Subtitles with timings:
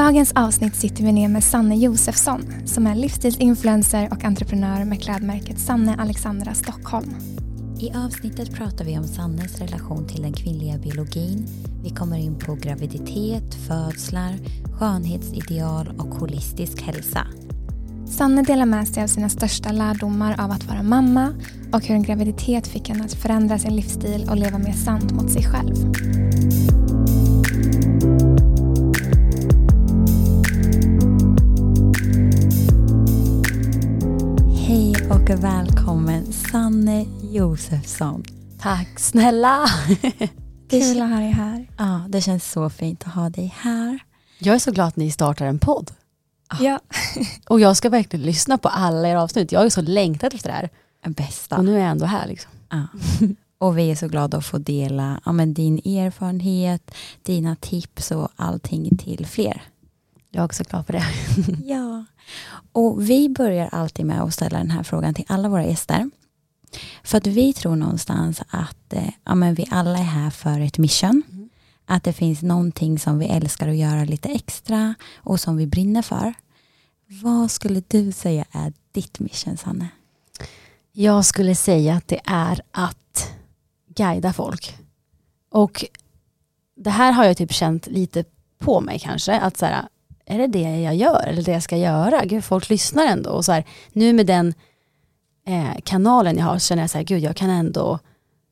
[0.00, 5.58] dagens avsnitt sitter vi ner med Sanne Josefsson som är livsstilsinfluencer och entreprenör med klädmärket
[5.58, 7.14] Sanne Alexandra Stockholm.
[7.80, 11.46] I avsnittet pratar vi om Sannes relation till den kvinnliga biologin.
[11.82, 14.34] Vi kommer in på graviditet, födslar,
[14.78, 17.26] skönhetsideal och holistisk hälsa.
[18.06, 21.34] Sanne delar med sig av sina största lärdomar av att vara mamma
[21.72, 25.30] och hur en graviditet fick henne att förändra sin livsstil och leva mer sant mot
[25.30, 25.74] sig själv.
[35.32, 38.24] Och välkommen Sanne Josefsson.
[38.60, 39.66] Tack snälla.
[40.70, 41.68] Kul att ha dig här.
[41.78, 43.98] Ja, det känns så fint att ha dig här.
[44.38, 45.90] Jag är så glad att ni startar en podd.
[46.60, 46.80] Ja.
[47.48, 49.52] Och jag ska verkligen lyssna på alla era avsnitt.
[49.52, 50.70] Jag har ju så längtat efter det här.
[51.10, 51.56] Bästa.
[51.56, 52.26] Och nu är jag ändå här.
[52.26, 52.50] Liksom.
[52.68, 52.86] Ja.
[53.58, 56.90] Och vi är så glada att få dela ja, men din erfarenhet,
[57.22, 59.62] dina tips och allting till fler.
[60.30, 61.04] Jag är också glad för det.
[61.64, 62.04] Ja,
[62.72, 66.10] och vi börjar alltid med att ställa den här frågan till alla våra gäster.
[67.02, 70.78] För att vi tror någonstans att eh, ja, men vi alla är här för ett
[70.78, 71.22] mission.
[71.86, 76.02] Att det finns någonting som vi älskar att göra lite extra och som vi brinner
[76.02, 76.34] för.
[77.06, 79.88] Vad skulle du säga är ditt mission, Sanne?
[80.92, 83.32] Jag skulle säga att det är att
[83.88, 84.76] guida folk.
[85.50, 85.84] Och
[86.76, 88.24] det här har jag typ känt lite
[88.58, 89.40] på mig kanske.
[89.40, 89.88] Att så här,
[90.30, 92.24] är det det jag gör eller det jag ska göra?
[92.24, 93.30] Gud, folk lyssnar ändå.
[93.30, 94.54] Och så här, nu med den
[95.46, 97.98] eh, kanalen jag har så känner jag så här, gud jag kan ändå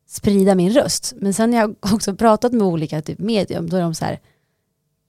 [0.07, 1.13] sprida min röst.
[1.17, 4.21] Men sen när jag också pratat med olika typ medium, då är de så här,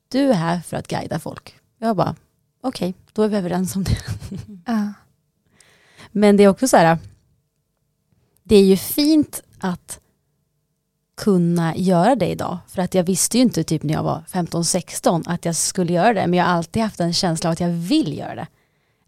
[0.08, 1.56] du är här för att guida folk.
[1.78, 2.16] Jag bara,
[2.62, 3.97] okej, okay, då är vi överens om det.
[4.66, 4.94] Ja.
[6.12, 6.97] Men det är också så här,
[8.44, 10.00] det är ju fint att
[11.20, 12.58] kunna göra det idag.
[12.67, 16.14] För att jag visste ju inte typ när jag var 15-16 att jag skulle göra
[16.14, 16.28] det.
[16.28, 18.47] Men jag har alltid haft en känsla av att jag vill göra det.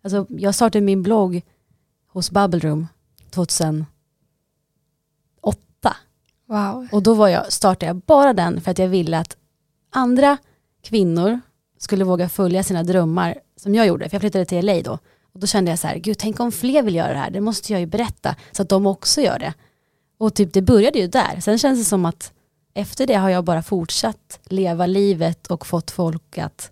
[0.04, 1.42] Alltså, jag startade min blogg
[2.08, 2.88] hos Bubble Room
[3.30, 3.86] 2008.
[6.46, 6.88] Wow.
[6.92, 9.38] Och då var jag, startade jag bara den för att jag ville att
[9.90, 10.38] andra
[10.84, 11.40] kvinnor
[11.78, 14.10] skulle våga följa sina drömmar som jag gjorde.
[14.10, 15.00] För jag flyttade till LA då.
[15.34, 17.32] Och då kände jag så här, gud tänk om fler vill göra det här.
[17.32, 19.54] Det måste jag ju berätta så att de också gör det.
[20.22, 21.40] Och typ det började ju där.
[21.40, 22.34] Sen känns det som att
[22.74, 26.72] efter det har jag bara fortsatt leva livet och fått folk att,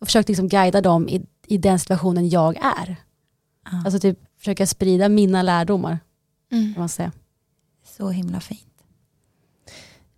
[0.00, 2.96] och försökt liksom guida dem i, i den situationen jag är.
[3.64, 3.82] Ja.
[3.84, 5.98] Alltså typ försöka sprida mina lärdomar,
[6.52, 6.74] Mm.
[6.74, 7.12] kan man säga.
[7.96, 8.60] Så himla fint.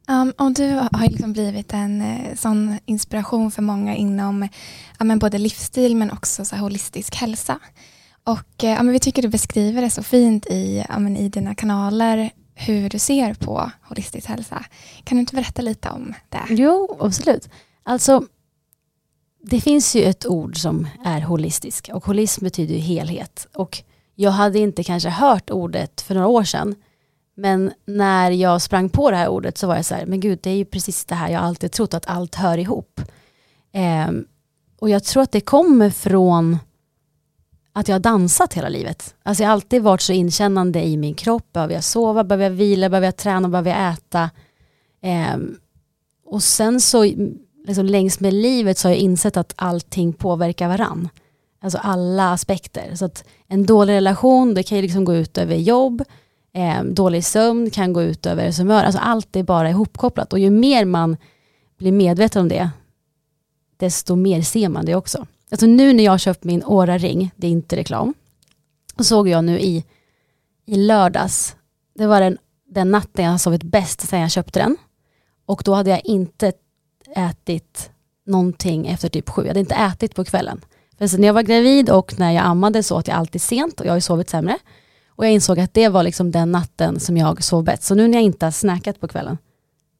[0.08, 4.48] Um, och du har liksom blivit en eh, sån inspiration för många inom
[4.98, 7.58] ja, men både livsstil men också så här, holistisk hälsa.
[8.24, 11.28] Och eh, ja, men vi tycker du beskriver det så fint i, ja, men i
[11.28, 14.64] dina kanaler hur du ser på holistisk hälsa.
[15.04, 16.42] Kan du inte berätta lite om det?
[16.48, 17.48] Jo, absolut.
[17.82, 18.24] Alltså,
[19.42, 23.46] det finns ju ett ord som är holistisk och holism betyder ju helhet.
[23.54, 23.82] Och
[24.14, 26.74] jag hade inte kanske hört ordet för några år sedan.
[27.34, 30.38] Men när jag sprang på det här ordet så var jag så här, men gud
[30.42, 33.00] det är ju precis det här jag alltid trott att allt hör ihop.
[33.72, 34.10] Eh,
[34.80, 36.58] och jag tror att det kommer från
[37.78, 39.14] att jag har dansat hela livet.
[39.22, 41.52] Alltså jag har alltid varit så inkännande i min kropp.
[41.52, 44.30] Behöver jag sova, behöver jag vila, behöver jag träna, behöver jag äta.
[45.02, 45.56] Ehm,
[46.26, 47.04] och sen så
[47.66, 51.08] liksom längs med livet så har jag insett att allting påverkar varann.
[51.60, 52.94] Alltså alla aspekter.
[52.94, 56.02] Så att en dålig relation, det kan ju liksom gå ut över jobb.
[56.52, 58.84] Eh, dålig sömn kan gå ut över humör.
[58.84, 60.32] Alltså allt är bara ihopkopplat.
[60.32, 61.16] Och ju mer man
[61.78, 62.70] blir medveten om det,
[63.76, 65.26] desto mer ser man det också.
[65.50, 68.14] Alltså nu när jag har köpt min Åra-ring, det är inte reklam,
[68.96, 69.84] så såg jag nu i,
[70.66, 71.56] i lördags,
[71.94, 74.76] det var den, den natten jag har sovit bäst sedan jag köpte den.
[75.46, 76.52] Och då hade jag inte
[77.16, 77.90] ätit
[78.26, 79.42] någonting efter typ sju.
[79.42, 80.60] Jag hade inte ätit på kvällen.
[80.98, 83.80] För sen när jag var gravid och när jag ammade så åt jag alltid sent
[83.80, 84.58] och jag har ju sovit sämre.
[85.08, 87.82] Och jag insåg att det var liksom den natten som jag sov bäst.
[87.82, 89.38] Så nu när jag inte har snackat på kvällen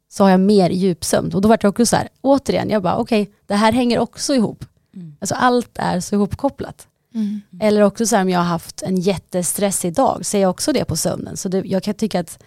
[0.09, 1.35] så har jag mer djupsömn.
[1.35, 3.99] Och då var det också så här, återigen, jag bara okej, okay, det här hänger
[3.99, 4.65] också ihop.
[5.00, 5.17] Mm.
[5.21, 6.89] Alltså allt är så ihopkopplat.
[7.15, 7.41] Mm.
[7.61, 10.85] Eller också så här om jag har haft en jättestressig dag, ser jag också det
[10.85, 11.37] på sömnen.
[11.37, 12.43] Så det, jag kan tycka att,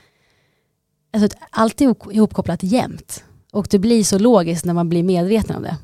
[1.13, 3.23] alltså allt är ihop- ihopkopplat jämt.
[3.51, 5.77] Och det blir så logiskt när man blir medveten om det.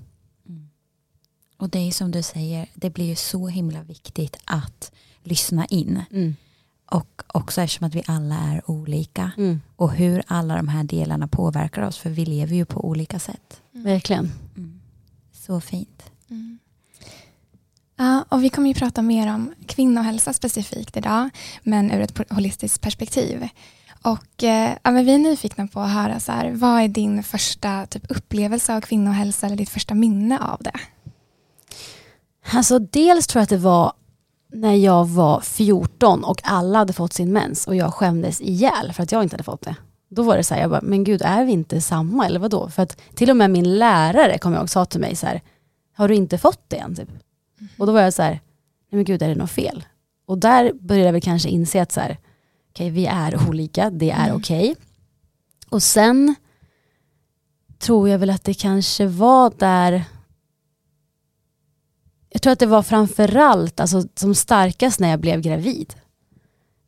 [0.50, 0.69] Mm.
[1.58, 4.92] Och det är som du säger, det blir ju så himla viktigt att
[5.24, 6.02] lyssna in.
[6.92, 9.31] Och också eftersom att vi alla är olika.
[9.38, 9.62] Mm.
[9.75, 11.98] Och hur alla de här delarna påverkar oss.
[11.98, 13.62] För vi lever ju på olika sätt.
[13.72, 14.31] Verkligen.
[15.31, 16.04] Så fint.
[16.29, 16.59] Mm.
[17.95, 21.29] Ja, och vi kommer ju prata mer om kvinnohälsa specifikt idag,
[21.63, 23.50] men ur ett holistiskt perspektiv.
[24.01, 27.24] Och eh, ja, men vi är nyfikna på att höra, så här, vad är din
[27.24, 30.79] första typ, upplevelse av kvinnohälsa eller ditt första minne av det?
[32.53, 33.94] Alltså dels tror jag att det var
[34.53, 39.03] när jag var 14 och alla hade fått sin mens och jag skämdes ihjäl för
[39.03, 39.75] att jag inte hade fått det.
[40.09, 42.69] Då var det så här, jag bara, men gud är vi inte samma eller vadå?
[42.69, 45.41] För att till och med min lärare, kom jag och sa till mig så här,
[45.98, 46.96] har du inte fått det än?
[46.96, 47.10] Typ.
[47.78, 48.42] Och då var jag så här, nej
[48.90, 49.86] men gud är det något fel?
[50.26, 52.18] Och där började jag väl kanske inse att så här,
[52.70, 54.36] okay, vi är olika, det är Mm.
[54.38, 54.76] okej.
[55.70, 56.36] Och sen
[57.80, 60.04] tror jag väl att det kanske var där
[62.30, 65.94] jag tror att det var framförallt alltså, som starkast när jag blev gravid.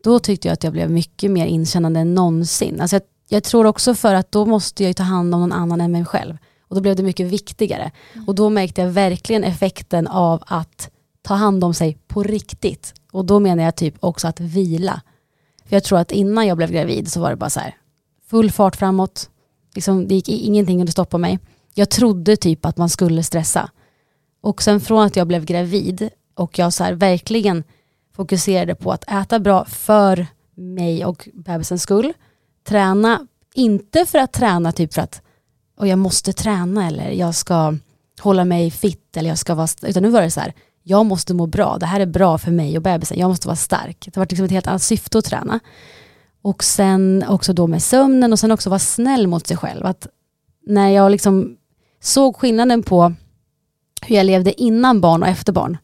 [0.03, 2.81] Då tyckte jag att jag blev mycket mer inkännande än någonsin.
[2.81, 5.81] Alltså jag, jag tror också för att då måste jag ta hand om någon annan
[5.81, 6.37] än mig själv.
[6.69, 7.91] Och då blev det mycket viktigare.
[8.27, 10.89] Och då märkte jag verkligen effekten av att
[11.21, 12.93] ta hand om sig på riktigt.
[13.11, 15.01] Och då menar jag typ också att vila.
[15.65, 17.75] För jag tror att innan jag blev gravid så var det bara så här,
[18.29, 19.29] full fart framåt.
[19.75, 21.39] Liksom, det gick ingenting kunde stoppa mig.
[21.73, 23.69] Jag trodde typ att man skulle stressa.
[24.41, 27.63] Och sen från att jag blev gravid och jag så här verkligen
[28.15, 32.13] fokuserade på att äta bra för mig och bebisens skull.
[32.67, 35.21] Träna, inte för att träna typ för att
[35.79, 37.77] och jag måste träna eller jag ska
[38.21, 40.53] hålla mig fit eller jag ska vara, utan nu var det så här,
[40.83, 43.55] jag måste må bra, det här är bra för mig och bebisen, jag måste vara
[43.55, 44.05] stark.
[44.05, 45.59] Det var liksom ett helt annat syfte att träna.
[46.41, 49.85] Och sen också då med sömnen och sen också vara snäll mot sig själv.
[49.85, 50.07] Att
[50.65, 51.57] när jag liksom
[51.99, 53.13] såg skillnaden på
[54.01, 55.77] hur jag levde innan barn och efter barn,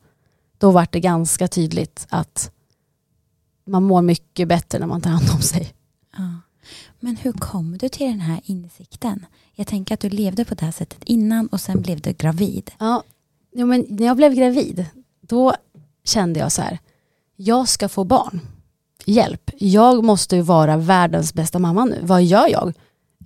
[0.57, 2.51] då var det ganska tydligt att
[3.67, 5.73] man mår mycket bättre när man tar hand om sig.
[6.17, 6.41] Ja.
[6.99, 9.25] Men hur kom du till den här insikten?
[9.55, 12.71] Jag tänker att du levde på det här sättet innan och sen blev du gravid.
[12.79, 13.03] Ja,
[13.51, 14.85] ja, men när jag blev gravid,
[15.21, 15.53] då
[16.03, 16.79] kände jag så här,
[17.35, 18.41] jag ska få barn.
[19.05, 21.99] Hjälp, jag måste ju vara världens bästa mamma nu.
[22.01, 22.73] Vad gör jag?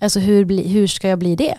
[0.01, 1.57] Alltså hur, bli, hur ska jag bli det?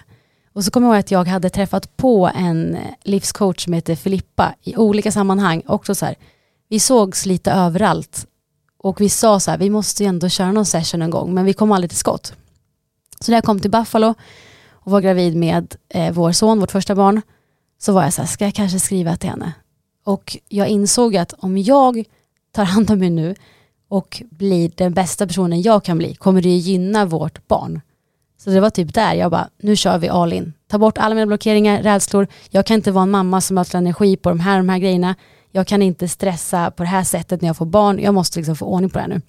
[0.52, 3.96] Och så kommer jag ihåg att jag hade träffat på en eh, livscoach som heter
[3.96, 5.62] Filippa i olika sammanhang.
[5.67, 6.14] Också så här,
[6.69, 8.26] vi sågs lite överallt
[8.78, 11.44] och vi sa så här, vi måste ju ändå köra någon session en gång, men
[11.44, 12.32] vi kom aldrig till skott.
[13.20, 14.14] Så när jag kom till Buffalo
[14.91, 17.23] och var gravid med eh, vår son, vårt första barn,
[17.79, 19.53] så var jag så här, ska jag kanske skriva till henne?
[20.05, 22.05] Och jag insåg att om jag
[22.53, 23.35] tar hand om mig nu
[23.89, 27.81] och blir den bästa personen jag kan bli, kommer det gynna vårt barn.
[28.39, 30.53] Så det var typ där jag bara, nu kör vi all in.
[30.69, 32.27] Ta bort alla mina blockeringar, rädslor.
[32.51, 35.15] Jag kan inte vara en mamma som ödslar energi på de här, de här grejerna.
[35.53, 37.99] Jag kan inte stressa på det här sättet när jag får barn.
[37.99, 39.21] Jag måste liksom få ordning på det här nu.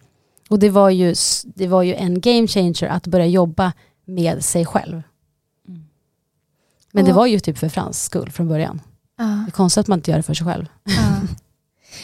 [0.50, 3.74] Och det var ju, det var ju en game changer att börja jobba
[4.06, 5.02] med sig själv.
[6.92, 8.82] Men det var ju typ för Frans skull från början.
[9.18, 10.66] Ja, Det är konstigt att man inte gör det för sig själv.
[10.84, 11.22] ja.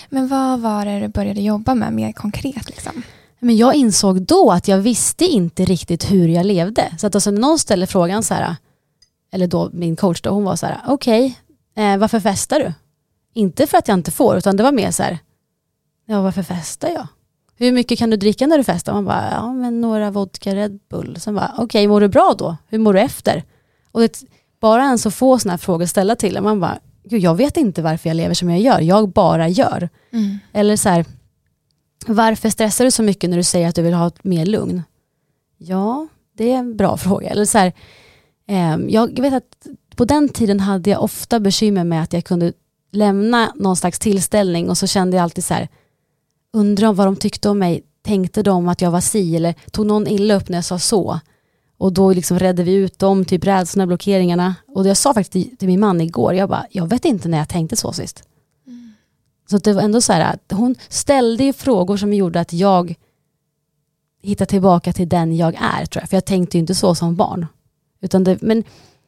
[0.09, 2.69] Men vad var det du började jobba med mer konkret?
[2.69, 3.01] Liksom?
[3.39, 6.95] Men jag insåg då att jag visste inte riktigt hur jag levde.
[6.99, 8.55] Så att alltså när någon ställer frågan så här,
[9.31, 11.39] eller då min coach då, hon var så här, okej,
[11.75, 12.73] eh, varför festar du?
[13.33, 15.19] Inte för att jag inte får, utan det var mer så här,
[16.05, 17.07] ja varför festar jag?
[17.55, 18.93] Hur mycket kan du dricka när du festar?
[18.93, 21.17] Man bara, ja men några vodka Red Bull.
[21.19, 22.57] Sen bara, okej, mår du bra då?
[22.67, 23.43] Hur mår du efter?
[23.91, 24.19] Och det,
[24.59, 27.57] bara en så få sådana här frågor ställa till en, man bara, gud jag vet
[27.57, 29.89] inte varför jag lever som jag gör, jag bara gör.
[30.11, 30.37] Mm.
[30.53, 31.05] Eller så här,
[32.07, 34.83] varför stressar du så mycket när du säger att du vill ha mer lugn?
[35.57, 36.07] Ja,
[36.37, 37.29] det är en bra fråga.
[37.29, 37.73] Eller så här,
[38.47, 42.53] ehm, jag vet att på den tiden hade jag ofta bekymmer med att jag kunde
[42.91, 45.67] lämna någon slags tillställning och så kände jag alltid så här,
[46.53, 50.07] undrar vad de tyckte om mig, tänkte de att jag var si eller tog någon
[50.07, 51.19] illa upp när jag sa så?
[51.77, 54.55] Och då liksom redde vi ut dem, typ rädslorna, blockeringarna.
[54.67, 57.49] Och jag sa faktiskt till, min man igår, jag bara, jag vet inte när jag
[57.49, 58.23] tänkte så sist.
[59.49, 62.53] Så att det var ändå så här att hon ställde ju frågor som gjorde att
[62.53, 62.95] jag
[64.21, 66.09] hittade tillbaka till den jag är tror jag.
[66.09, 67.45] För jag tänkte ju inte så som barn.
[68.01, 68.63] Utan det, men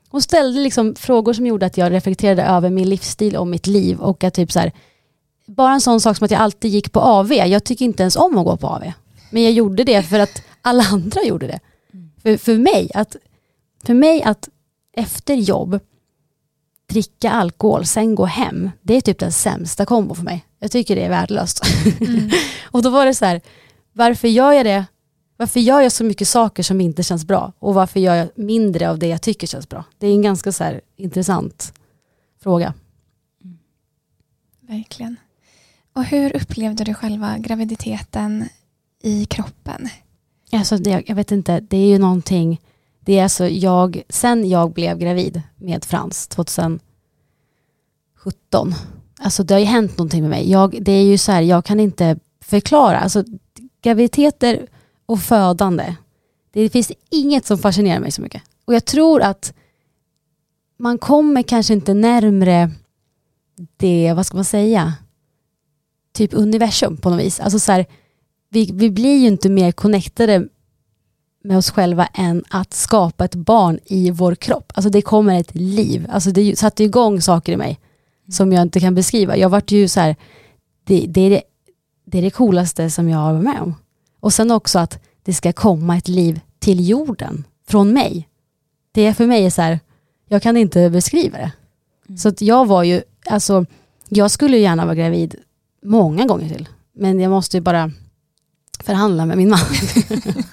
[0.09, 3.99] hon ställde liksom frågor som gjorde att jag reflekterade över min livsstil och mitt liv.
[3.99, 4.71] Och att typ så här,
[5.45, 7.33] bara en sån sak som att jag alltid gick på AV.
[7.33, 8.83] Jag tycker inte ens om att gå på AV.
[9.31, 11.59] Men jag gjorde det för att alla andra gjorde det.
[12.21, 13.15] För, för, mig att,
[13.83, 14.49] för mig att
[14.93, 15.79] efter jobb
[16.89, 20.45] dricka alkohol, sen gå hem, det är typ den sämsta kombo för mig.
[20.59, 21.63] Jag tycker det är värdelöst.
[22.01, 22.29] Mm.
[22.71, 23.41] och då var det så här,
[23.93, 24.85] varför gör jag det?
[25.37, 27.53] Varför gör jag så mycket saker som inte känns bra?
[27.59, 29.83] Och varför gör jag mindre av det jag tycker känns bra?
[29.97, 31.73] Det är en ganska så här intressant
[32.43, 32.73] fråga.
[34.61, 35.15] Verkligen.
[35.93, 38.49] Och hur upplevde du själva graviditeten
[39.01, 39.89] i kroppen?
[40.51, 42.61] Alltså det, jag vet inte, det är ju någonting,
[42.99, 46.81] det är alltså jag, sen jag blev gravid med Frans 2017,
[49.19, 50.51] alltså det har ju hänt någonting med mig.
[50.51, 53.23] Jag, det är ju så här, jag kan inte förklara, alltså
[53.81, 54.67] graviditeter
[55.05, 55.95] och födande,
[56.51, 58.43] det finns inget som fascinerar mig så mycket.
[58.65, 59.53] Och jag tror att
[60.77, 62.71] man kommer kanske inte närmre
[63.77, 64.93] det, vad ska man säga,
[66.13, 67.39] typ universum på något vis.
[67.39, 67.85] Alltså så här,
[68.49, 70.47] vi, vi blir ju inte mer connectade
[71.43, 74.71] med oss själva än att skapa ett barn i vår kropp.
[74.75, 76.07] Alltså det kommer ett liv.
[76.09, 77.79] Alltså det satte igång saker i mig
[78.31, 79.37] som jag inte kan beskriva.
[79.37, 80.15] Jag vart ju så här,
[80.83, 81.41] det, det, är det,
[82.05, 83.75] det är det coolaste som jag har varit med om.
[84.19, 88.29] Och sen också att det ska komma ett liv till jorden från mig.
[88.91, 89.79] Det är för mig är så här,
[90.27, 91.51] jag kan inte beskriva det.
[92.07, 92.17] Mm.
[92.17, 93.65] Så att jag var ju, alltså,
[94.09, 95.35] jag skulle gärna vara gravid
[95.83, 96.67] många gånger till.
[96.93, 97.91] Men jag måste ju bara
[98.83, 99.59] förhandla med min man.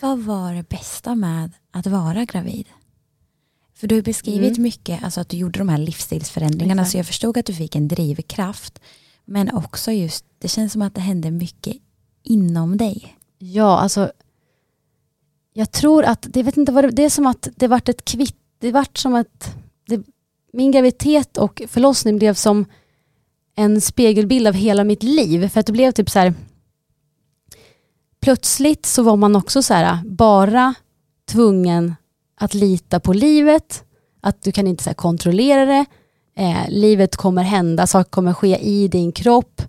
[0.00, 2.66] Vad var det bästa med att vara gravid?
[3.74, 4.62] För du har beskrivit mm.
[4.62, 6.92] mycket, alltså att du gjorde de här livsstilsförändringarna, Exakt.
[6.92, 8.80] så jag förstod att du fick en drivkraft.
[9.24, 11.76] Men också just, det känns som att det hände mycket
[12.22, 13.16] inom dig.
[13.38, 14.12] Ja, alltså
[15.52, 18.04] jag tror att, det, vet inte vad det, det är som att det vart ett
[18.04, 19.56] kvitt, det vart som att
[19.86, 20.02] det,
[20.52, 22.64] min graviditet och förlossning blev som
[23.56, 25.48] en spegelbild av hela mitt liv.
[25.48, 26.34] För att det blev typ så här,
[28.24, 30.74] plötsligt så var man också så här, bara
[31.28, 31.94] tvungen
[32.40, 33.84] att lita på livet,
[34.20, 35.84] att du kan inte så kontrollera det,
[36.36, 39.62] eh, livet kommer hända, saker kommer ske i din kropp,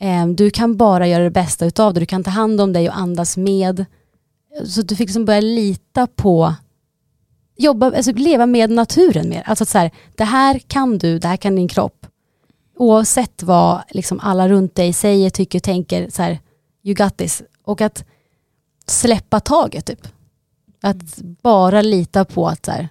[0.00, 2.88] eh, du kan bara göra det bästa utav det, du kan ta hand om dig
[2.88, 3.84] och andas med.
[4.64, 6.54] Så du fick liksom börja lita på,
[7.56, 9.42] jobba, alltså leva med naturen mer.
[9.46, 12.06] Alltså att så här, det här kan du, det här kan din kropp.
[12.78, 16.38] Oavsett vad liksom alla runt dig säger, tycker, tänker, så här,
[16.84, 17.42] you got this.
[17.66, 18.04] Och att
[18.86, 20.08] släppa taget typ.
[20.80, 22.88] Att bara lita på att så här,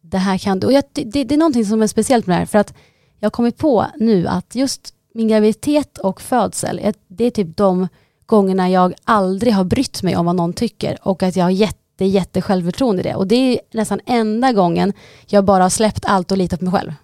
[0.00, 0.66] det här kan du.
[0.66, 2.74] Och jag, det, det, är någonting som är speciellt med det här, för att
[3.18, 7.88] jag har kommit på nu att just min graviditet och födsel, det är typ de
[8.26, 12.04] gångerna jag aldrig har brytt mig om vad någon tycker och att jag har jätte,
[12.04, 13.14] jätte självförtroende i det.
[13.14, 14.92] Och det är nästan enda gången
[15.26, 16.94] jag bara har släppt allt och litat på mig själv.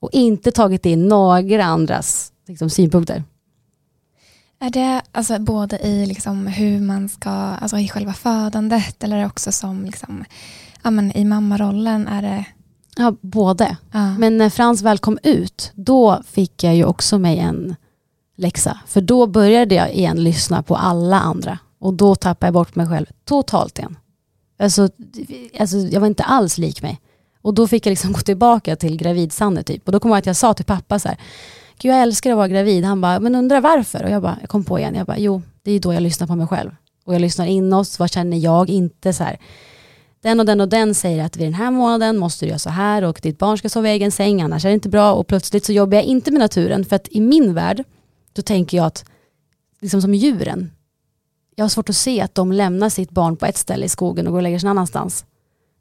[0.00, 3.22] Och inte tagit in några andras liksom, synpunkter.
[4.64, 9.52] Är det alltså både i liksom hur man ska, alltså i själva födandet eller också
[9.52, 10.24] som liksom,
[10.82, 12.08] ja, men i mammarollen?
[12.08, 12.44] Är det...
[12.96, 13.76] Ja, både.
[13.92, 14.18] Ja.
[14.18, 17.76] Men när Frans väl kom ut, då fick jag ju också mig en
[18.36, 18.80] läxa.
[18.86, 21.58] För då började jag igen lyssna på alla andra.
[21.78, 23.96] Och då tappade jag bort mig själv totalt igen.
[24.58, 24.88] Alltså,
[25.60, 27.00] alltså jag var inte alls lik mig.
[27.42, 29.86] Och då fick jag liksom gå tillbaka till gravid-Sanne typ.
[29.86, 31.18] Och då kom jag att jag sa till pappa så här,
[31.88, 32.84] jag älskar att vara gravid.
[32.84, 34.04] Han bara, men undrar varför?
[34.04, 36.26] Och jag bara, jag kom på igen, jag bara, jo det är då jag lyssnar
[36.26, 36.70] på mig själv.
[37.04, 38.70] Och jag lyssnar inåt, vad känner jag?
[38.70, 39.38] Inte så här,
[40.22, 42.70] den och den och den säger att vid den här månaden måste du göra så
[42.70, 45.12] här och ditt barn ska sova i egen säng, annars är det inte bra.
[45.12, 47.84] Och plötsligt så jobbar jag inte med naturen, för att i min värld,
[48.32, 49.04] då tänker jag att,
[49.80, 50.70] liksom som djuren,
[51.56, 54.26] jag har svårt att se att de lämnar sitt barn på ett ställe i skogen
[54.26, 55.24] och går och lägger sig någon annanstans.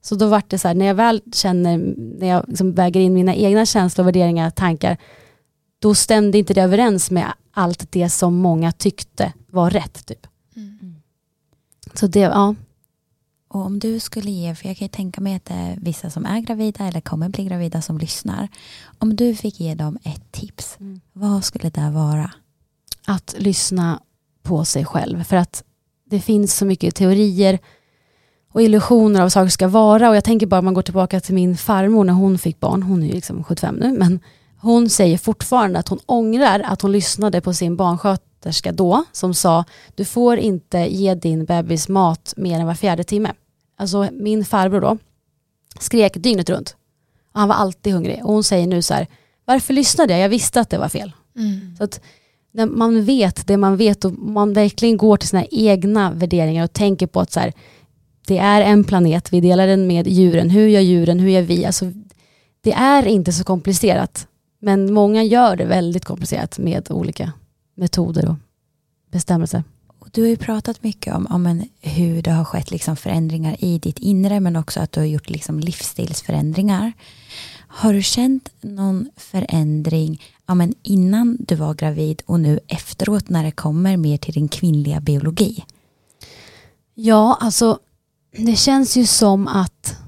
[0.01, 3.13] Så då vart det så här, när jag väl känner, när jag liksom väger in
[3.13, 4.98] mina egna känslor, värderingar, tankar,
[5.84, 10.06] då stämde inte det överens med allt det som många tyckte var rätt.
[10.06, 10.28] Typ.
[10.56, 10.96] Mm.
[11.94, 12.56] Så det, ja.
[13.48, 16.10] Och om du skulle ge, för jag kan ju tänka mig att det är vissa
[16.10, 18.48] som är gravida eller kommer bli gravida som lyssnar.
[19.00, 21.02] Om du fick ge dem ett tips, mm.
[21.13, 22.32] vad skulle det vara?
[23.06, 24.00] Att lyssna
[24.44, 25.24] på sig själv.
[25.24, 25.63] För att
[26.10, 27.60] det finns så mycket teorier
[28.52, 30.10] och illusioner av saker ska vara.
[30.10, 32.84] Och jag tänker bara om man går tillbaka till min farmor när hon fick barn.
[32.84, 33.98] Hon är ju liksom 75 nu.
[33.98, 34.20] Men
[34.63, 39.65] hon säger fortfarande att hon ångrar att hon lyssnade på sin barnsköterska då som sa
[39.96, 43.34] du får inte ge din bebis mat mer än var fjärde timme.
[43.77, 44.98] Alltså min farbror då
[45.79, 46.75] skrek dygnet runt.
[47.34, 49.08] Och han var alltid hungrig och hon säger nu så här
[49.46, 50.22] varför lyssnade jag?
[50.22, 51.12] Jag visste att det var fel.
[51.36, 51.75] Mm.
[51.77, 52.01] Så att
[52.51, 56.74] när man vet det man vet och man verkligen går till sina egna värderingar och
[56.74, 57.53] tänker på att så här,
[58.27, 61.65] det är en planet, vi delar den med djuren, hur gör djuren, hur gör vi?
[61.65, 61.91] Alltså,
[62.62, 64.27] det är inte så komplicerat
[64.63, 67.32] men många gör det väldigt komplicerat med olika
[67.75, 68.36] metoder och
[69.12, 69.63] bestämmelser.
[70.12, 73.79] Du har ju pratat mycket om, om en, hur det har skett liksom förändringar i
[73.79, 76.93] ditt inre men också att du har gjort liksom livsstilsförändringar.
[77.67, 83.43] Har du känt någon förändring ja, men innan du var gravid och nu efteråt när
[83.43, 85.65] det kommer mer till din kvinnliga biologi?
[86.93, 87.79] Ja, alltså
[88.38, 90.02] det känns ju som att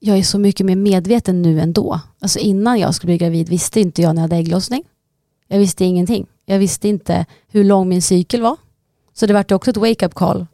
[0.00, 2.00] jag är så mycket mer medveten nu än då.
[2.18, 4.84] Alltså innan jag skulle bli gravid visste inte jag när jag hade ägglossning.
[5.48, 6.26] Jag visste ingenting.
[6.46, 8.56] Jag visste inte hur lång min cykel var.
[9.12, 10.46] Så det var också ett wake-up call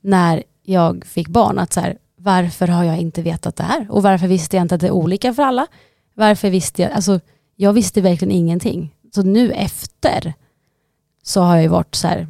[0.00, 1.58] när jag fick barn.
[1.58, 3.86] Att så här, varför har jag inte vetat det här?
[3.90, 5.66] Och varför visste jag inte att det är olika för alla?
[6.14, 6.92] Varför visste jag?
[6.92, 7.20] Alltså,
[7.56, 8.94] jag visste verkligen ingenting.
[9.14, 10.34] Så nu efter
[11.22, 12.26] så har jag ju varit så här,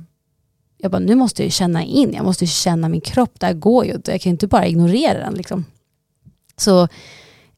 [0.79, 3.47] jag bara, nu måste jag ju känna in, jag måste ju känna min kropp, det
[3.47, 5.35] här går ju inte, jag kan ju inte bara ignorera den.
[5.35, 5.65] Liksom.
[6.63, 6.89] Så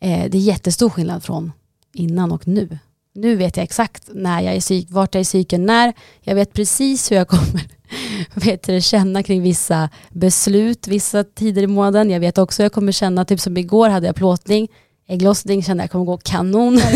[0.04, 1.52] Eh, det är jättestor skillnad från
[1.92, 2.78] innan och nu.
[3.14, 5.92] Nu vet jag exakt när jag är psyk, vart jag är i cykeln, när.
[6.20, 7.68] Jag vet precis hur jag kommer
[8.34, 12.10] vet du, känna kring vissa beslut, vissa tider i månaden.
[12.10, 14.68] Jag vet också hur jag kommer känna, typ som igår hade jag plåtning,
[15.06, 16.80] ägglossning kände jag kommer gå kanon.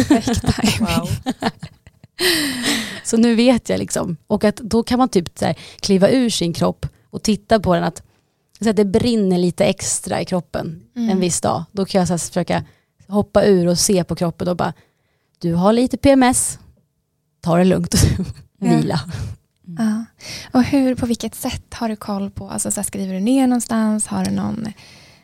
[0.81, 1.09] Wow.
[3.05, 4.17] Så nu vet jag liksom.
[4.27, 7.75] Och att då kan man typ så här, kliva ur sin kropp och titta på
[7.75, 8.03] den att,
[8.61, 11.11] så att det brinner lite extra i kroppen Mm.
[11.11, 11.65] en viss dag.
[11.73, 12.65] Då kan jag så här, försöka
[13.09, 14.73] hoppa ur och se på kroppen och bara,
[15.39, 16.59] du har lite PMS,
[17.41, 17.95] ta det lugnt,
[18.61, 19.01] vila.
[19.79, 20.05] Ja.
[20.53, 23.47] Och hur, på vilket sätt har du koll på, alltså så här, skriver du ner
[23.47, 24.67] någonstans, har du någon,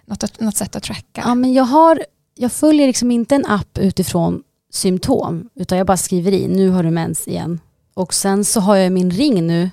[0.06, 1.22] något, något sätt att tracka?
[1.24, 5.96] Ja, men jag, har, jag följer liksom inte en app utifrån symptom, utan jag bara
[5.96, 7.60] skriver i, nu har du mens igen.
[7.94, 9.70] Och sen så har jag min ring nu,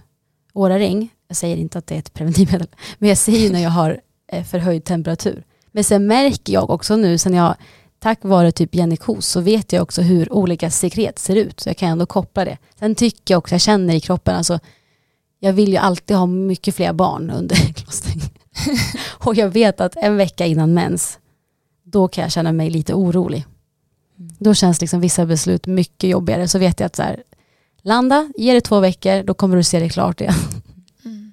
[0.53, 3.69] Åra-ring, jag säger inte att det är ett preventivmedel, men jag ser ju när jag
[3.69, 5.43] har eh, förhöjd temperatur.
[5.71, 7.55] Men sen märker jag också nu, sen jag,
[7.99, 11.77] tack vare typ genikos, så vet jag också hur olika sekret ser ut, så jag
[11.77, 12.57] kan ändå koppla det.
[12.79, 14.59] Sen tycker jag också, jag känner i kroppen, alltså,
[15.39, 18.21] jag vill ju alltid ha mycket fler barn under ägglossning.
[19.25, 21.19] Och jag vet att en vecka innan mens,
[21.83, 23.45] då kan jag känna mig lite orolig.
[24.15, 26.47] Då känns liksom vissa beslut mycket jobbigare.
[26.47, 27.23] Så vet jag att så här,
[27.81, 30.33] landa, ge det två veckor, då kommer du se det klart igen.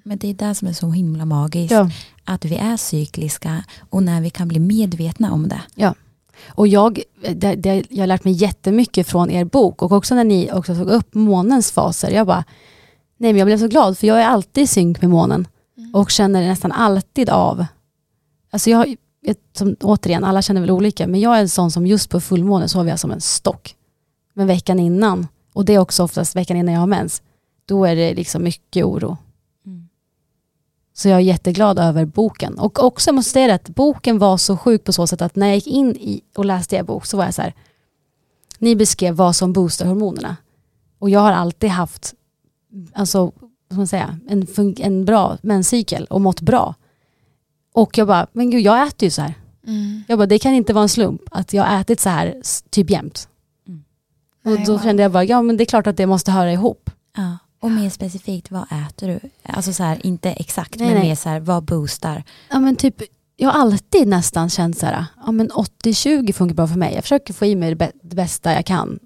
[0.03, 1.71] Men det är det som är så himla magiskt.
[1.71, 1.89] Ja.
[2.23, 5.61] Att vi är cykliska och när vi kan bli medvetna om det.
[6.47, 7.01] Och jag,
[7.35, 10.75] det, det, jag har lärt mig jättemycket från er bok och också när ni också
[10.75, 12.11] tog upp månens faser.
[12.11, 12.43] Jag bara,
[13.17, 15.47] nej men jag blev så glad för jag är alltid i synk med månen
[15.79, 15.95] Mm.
[15.95, 17.65] och känner nästan alltid av.
[18.51, 21.87] Alltså jag, jag, som, återigen, alla känner väl olika, men jag är en sån som
[21.87, 23.75] just på fullmåne sover jag som en stock.
[24.33, 27.21] Men veckan innan, och det är också oftast veckan innan jag har mens,
[27.65, 29.17] då är det liksom mycket oro.
[30.99, 32.59] Så jag är jätteglad över boken.
[32.59, 35.55] Och också måste säga att boken var så sjuk på så sätt att när jag
[35.55, 37.53] gick in i och läste er bok så var jag så här,
[38.57, 40.37] ni beskrev vad som boostar hormonerna.
[40.99, 42.13] Och jag har alltid haft,
[42.93, 43.31] alltså,
[43.67, 46.75] vad man säga, en, en bra menscykel och mått bra.
[47.73, 49.33] Och jag bara, men gud jag äter ju så här.
[49.67, 50.03] Mm.
[50.07, 52.89] Jag bara, det kan inte vara en slump att jag har ätit så här typ
[52.89, 53.29] jämt.
[53.67, 53.83] Mm.
[54.43, 56.89] Och då kände jag bara, ja men det är klart att det måste höra ihop.
[57.17, 57.37] Ja.
[57.61, 59.19] Och mer specifikt, vad äter du?
[59.43, 61.07] Alltså så här, inte exakt, Nej, men nej.
[61.09, 62.23] mer så här, vad boostar?
[62.49, 62.95] Ja men typ,
[63.35, 66.93] jag har alltid nästan känt så här, ja men 80-20 funkar bra för mig.
[66.95, 68.99] Jag försöker få i mig det, bä- det bästa jag kan.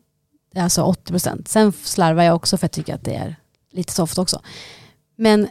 [0.55, 1.47] Alltså 80%.
[1.47, 3.35] Sen slarvar jag också för jag tycker att det är
[3.71, 4.41] lite soft också.
[5.15, 5.47] Men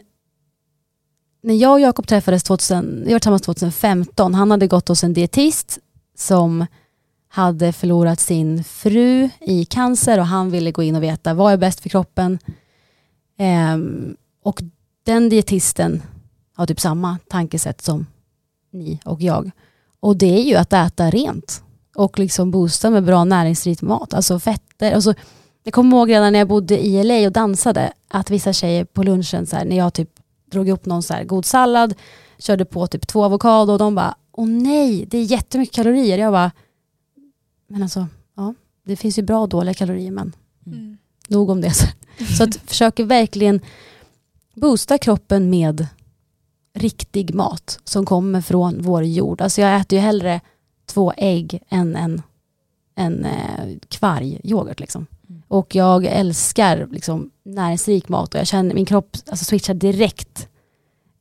[1.43, 5.13] när jag och Jakob träffades 2000, vi var tillsammans 2015, han hade gått hos en
[5.13, 5.79] dietist
[6.17, 6.65] som
[7.27, 11.57] hade förlorat sin fru i cancer och han ville gå in och veta vad är
[11.57, 12.39] bäst för kroppen.
[13.37, 14.61] Ehm, och
[15.03, 16.01] den dietisten
[16.55, 18.05] har typ samma tankesätt som
[18.71, 19.51] ni och jag.
[19.99, 21.63] Och det är ju att äta rent
[21.95, 24.91] och liksom boosta med bra näringsrik mat, alltså fetter.
[24.91, 25.13] Alltså,
[25.63, 29.03] jag kommer ihåg redan när jag bodde i LA och dansade att vissa tjejer på
[29.03, 30.09] lunchen, så här, när jag typ
[30.51, 31.93] drog upp någon så här god sallad,
[32.37, 36.17] körde på typ två avokado och de bara, åh nej, det är jättemycket kalorier.
[36.17, 36.51] Jag bara,
[37.67, 38.53] men alltså, ja,
[38.85, 40.33] det finns ju bra och dåliga kalorier, men
[40.65, 41.73] Mm nog om det.
[42.37, 43.61] Så att försöker verkligen
[44.53, 45.87] boosta kroppen med
[46.73, 49.41] riktig mat som kommer från vår jord.
[49.41, 50.41] Alltså jag äter ju hellre
[50.85, 52.21] två ägg än en,
[52.95, 54.79] en eh, kvargyoghurt.
[54.79, 55.05] Liksom.
[55.29, 55.41] Mm.
[55.47, 60.47] Och jag älskar liksom, näringsrik mat och jag känner min kropp alltså, switchar direkt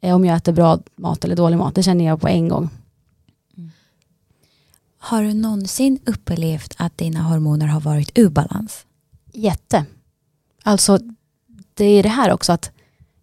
[0.01, 1.75] eh, om jag äter bra mat eller dålig mat.
[1.75, 2.71] Det känner jag på en gång.
[4.99, 8.87] Har du någonsin upplevt att dina hormoner har varit ur balans?
[9.33, 9.85] Jätte.
[10.63, 10.99] Alltså
[11.75, 12.71] det är det här också att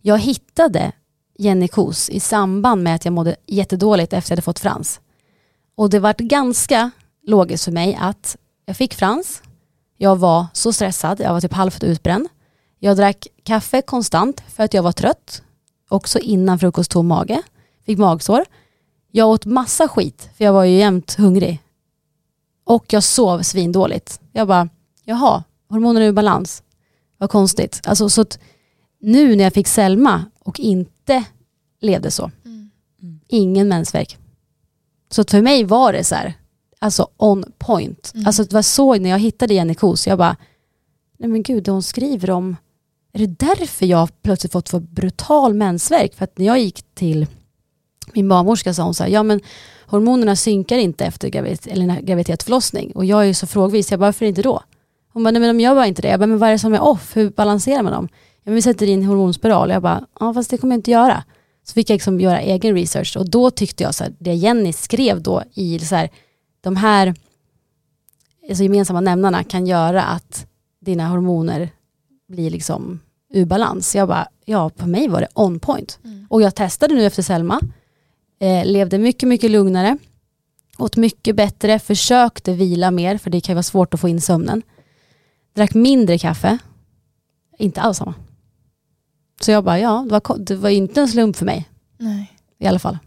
[0.02, 0.92] jag hittade
[1.38, 5.00] Jenny Kos i samband med att jag mådde jättedåligt efter att jag hade fått frans.
[5.76, 6.92] Och det var ganska
[7.24, 9.42] logiskt för mig att jag fick frans,
[9.98, 12.28] jag var så stressad, jag var typ halvt utbränd.
[12.80, 15.42] Jag drack kaffe konstant för att jag var trött,
[15.90, 17.42] också innan frukost tom mage,
[17.86, 18.46] fick magsår.
[19.12, 21.60] Jag åt massa skit för jag var ju jämt hungrig.
[22.64, 24.22] Och jag sov svindåligt.
[24.32, 24.70] Jag bara,
[25.04, 26.64] jaha, hormonerna är ur balans.
[27.18, 27.82] Vad konstigt.
[27.84, 28.26] Alltså, så
[29.02, 31.24] nu när jag fick Selma och inte
[31.82, 33.20] levde så, Mm.
[33.28, 34.18] ingen mensvärk.
[35.12, 36.34] Så för mig var det så här,
[36.80, 38.12] alltså on point.
[38.16, 38.28] Mm.
[38.28, 40.36] Alltså det var så när jag hittade Jenny Kos, jag bara,
[41.18, 42.56] nej men gud hon skriver om,
[43.14, 46.16] är det därför jag plötsligt fått för brutal mensvärk?
[46.16, 47.28] För att när jag gick till
[48.14, 49.42] min barnmorska sa hon så här, ja men
[49.86, 52.92] hormonerna synkar inte efter gravid, eller graviditet förlossning.
[52.92, 54.64] Och jag är ju så frågvis, jag bara, varför inte då?
[55.14, 56.08] Hon bara, nej men de gör bara inte det.
[56.08, 57.18] Jag bara, men vad är det som är off?
[57.18, 58.08] Hur balanserar man dem?
[58.12, 59.70] Ja, men vi sätter in hormonspiral.
[59.70, 61.24] Jag bara, ja fast det kommer jag inte göra.
[61.64, 64.74] Så fick jag liksom göra egen research och då tyckte jag så här, det Jenny
[64.74, 66.10] skrev då i så här,
[66.62, 67.16] de här
[68.50, 70.46] alltså gemensamma nämnarna kan göra att
[70.82, 71.70] dina hormoner
[72.28, 73.00] blir liksom
[73.34, 73.96] ur balans.
[73.96, 76.00] Jag bara, ja på mig var det on point.
[76.04, 76.28] Mm.
[76.30, 77.60] Och jag testade nu efter Selma,
[78.40, 79.98] eh, levde mycket, mycket lugnare,
[80.78, 84.22] åt mycket bättre, försökte vila mer, för det kan ju vara svårt att få in
[84.22, 84.62] sömnen.
[85.54, 86.58] Drack mindre kaffe,
[87.58, 88.14] inte alls samma.
[89.42, 92.34] Så jag bara, ja, det var, det var inte en slump för mig Nej.
[92.60, 92.98] i alla fall.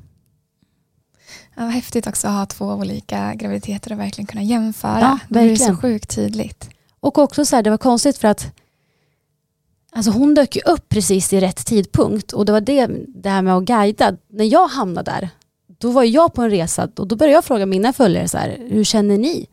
[1.57, 5.00] Ja, vad häftigt också att ha två olika graviditeter och verkligen kunna jämföra.
[5.00, 5.74] Ja, Det blir verkligen.
[5.76, 6.70] så sjukt tydligt.
[7.00, 8.52] Och också så här, det var konstigt för att
[9.92, 13.42] alltså hon dök ju upp precis i rätt tidpunkt och det var det, det här
[13.42, 14.16] med att guida.
[14.28, 15.28] När jag hamnade där,
[15.78, 18.59] då var jag på en resa och då började jag fråga mina följare så här,
[18.70, 19.46] hur känner ni?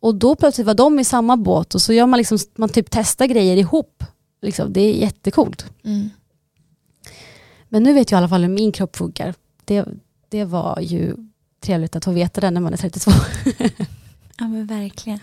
[0.00, 2.86] Och då plötsligt var de i samma båt och så gör man liksom, man typ
[2.90, 4.04] testar grejer ihop.
[4.42, 5.64] Liksom, det är jättecoolt.
[5.84, 6.10] Mm.
[7.68, 9.34] Men nu vet jag i alla fall hur min kropp funkar.
[9.64, 9.84] Det,
[10.28, 11.16] det var ju
[11.60, 13.10] trevligt att få veta det när man är 32.
[14.40, 15.20] Ja men verkligen.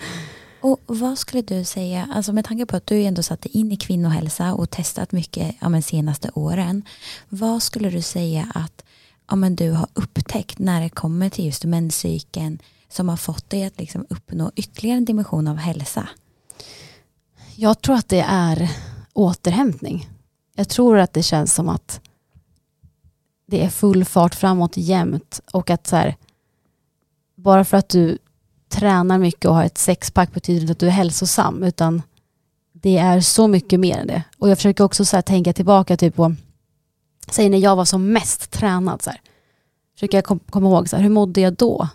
[0.61, 3.77] Och vad skulle du säga, alltså med tanke på att du ändå satt in i
[3.77, 6.83] kvinnohälsa och testat mycket ja, men senaste åren.
[7.29, 8.83] Vad skulle du säga att
[9.29, 13.65] ja, men du har upptäckt när det kommer till just menscykeln som har fått dig
[13.65, 16.09] att liksom uppnå ytterligare en dimension av hälsa?
[17.55, 18.71] Jag tror att det är
[19.13, 20.09] återhämtning.
[20.55, 22.01] Jag tror att det känns som att
[23.47, 26.15] det är full fart framåt jämt och att så här,
[27.35, 28.17] bara för att du
[28.69, 32.01] tränar mycket och har ett sexpack betyder inte att du är hälsosam utan
[32.73, 34.23] det är så mycket mer än det.
[34.37, 36.35] Och jag försöker också så här tänka tillbaka typ på,
[37.29, 39.21] säg när jag var som mest tränad så här.
[39.93, 41.87] Försöker jag kom, komma ihåg så här, hur mådde jag då?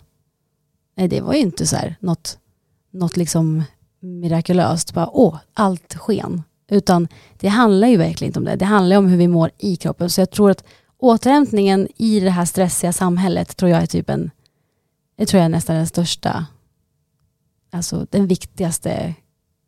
[1.00, 2.38] Nej det var ju inte så här något,
[2.90, 3.64] något liksom
[4.00, 6.42] mirakulöst, bara åh, allt sken.
[6.70, 7.08] Utan
[7.38, 8.56] det handlar ju verkligen inte om det.
[8.56, 10.10] Det handlar om hur vi mår i kroppen.
[10.10, 10.64] Så jag tror att
[10.98, 14.30] återhämtningen i det här stressiga samhället tror jag är typ en,
[15.16, 16.46] det tror jag är nästan den största,
[17.72, 19.14] alltså den viktigaste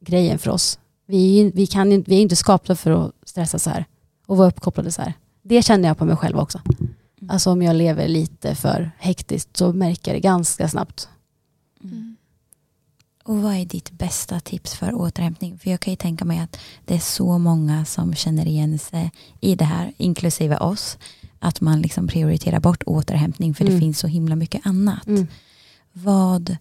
[0.00, 0.78] grejen för oss.
[1.06, 3.84] Vi, vi, kan, vi är inte skapta för att stressa så här
[4.26, 5.14] och vara uppkopplade så här.
[5.42, 6.60] Det känner jag på mig själv också.
[7.28, 11.08] Alltså om jag lever lite för hektiskt så märker jag det ganska snabbt.
[11.84, 12.16] Mm.
[13.24, 15.58] Och vad är ditt bästa tips för återhämtning?
[15.58, 19.12] För jag kan ju tänka mig att det är så många som känner igen sig
[19.40, 20.98] i det här, inklusive oss.
[21.38, 23.80] Att man liksom prioriterar bort återhämtning för det Mm.
[23.80, 25.06] finns så himla mycket annat.
[25.06, 25.26] Mm.
[25.92, 26.56] Vad,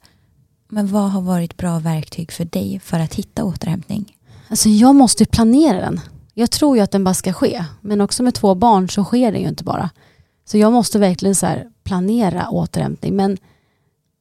[0.69, 4.17] men vad har varit bra verktyg för dig för att hitta återhämtning?
[4.47, 5.99] Alltså jag måste ju planera den.
[6.33, 7.65] Jag tror ju att den bara ska ske.
[7.81, 9.89] Men också med två barn så sker den ju inte bara.
[10.45, 11.47] Så jag måste verkligen så
[11.83, 13.15] planera återhämtning.
[13.15, 13.37] Men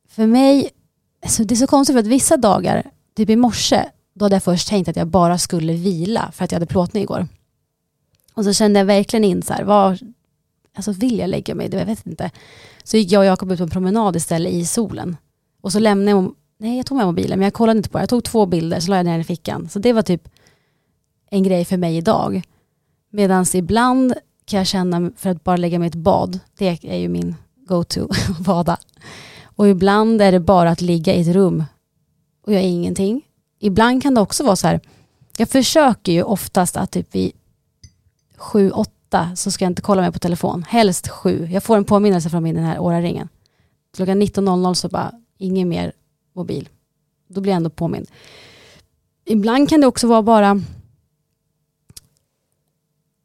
[0.08, 0.70] för mig,
[1.22, 4.42] alltså det är så konstigt för att vissa dagar, typ i morse, då hade jag
[4.42, 7.28] först tänkt att jag bara skulle vila för att jag hade plåtning igår.
[8.34, 9.98] Och så kände jag verkligen in så här, var,
[10.74, 11.68] alltså vill jag lägga mig?
[11.68, 12.30] Det jag vet inte.
[12.84, 15.16] Så gick jag och Jakob ut på en promenad istället i solen.
[15.60, 18.02] Och så lämnade jag, nej jag tog med mobilen men jag kollade inte på det.
[18.02, 19.68] Jag tog två bilder så la jag ner den i fickan.
[19.68, 20.28] Så det var typ
[21.30, 22.42] en grej för mig idag.
[23.10, 26.98] Medan ibland kan jag känna för att bara lägga mig i ett bad, det är
[26.98, 28.08] ju min go-to,
[28.44, 28.78] bada.
[29.60, 31.64] Och ibland är det bara att ligga i ett rum
[32.42, 33.22] och göra ingenting.
[33.58, 34.80] Ibland kan det också vara så här,
[35.36, 37.32] jag försöker ju oftast att typ vid
[38.36, 40.62] sju, åtta så ska jag inte kolla mig på telefon.
[40.68, 41.48] Helst sju.
[41.52, 43.28] Jag får en påminnelse från min den här åraringen
[43.96, 45.92] Klockan 19.00 så bara, ingen mer
[46.32, 46.68] mobil.
[47.28, 48.10] Då blir jag ändå påmind.
[49.24, 50.60] Ibland kan det också vara bara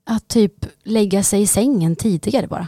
[0.04, 2.68] att typ lägga sig i sängen tidigare bara.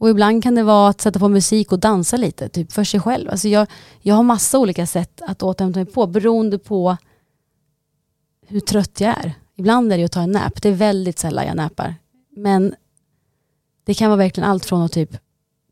[0.00, 3.00] Och ibland kan det vara att sätta på musik och dansa lite, typ för sig
[3.00, 3.30] själv.
[3.30, 3.66] Alltså jag,
[4.00, 6.96] jag har massa olika sätt att återhämta mig på beroende på
[8.46, 9.32] hur trött jag är.
[9.56, 11.94] Ibland är det att ta en nap, det är väldigt sällan jag näpar.
[12.36, 12.74] Men
[13.84, 15.16] det kan vara verkligen allt från att typ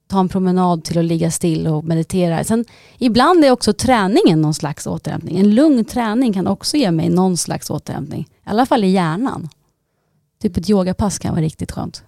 [0.06, 2.44] ta en promenad till att ligga still och meditera.
[2.44, 2.64] Sen,
[2.98, 5.38] ibland är också träningen någon slags återhämtning.
[5.38, 8.28] En lugn träning kan också ge mig någon slags återhämtning.
[8.30, 9.48] I alla fall i hjärnan.
[10.42, 12.02] Typ ett yogapass kan vara riktigt skönt.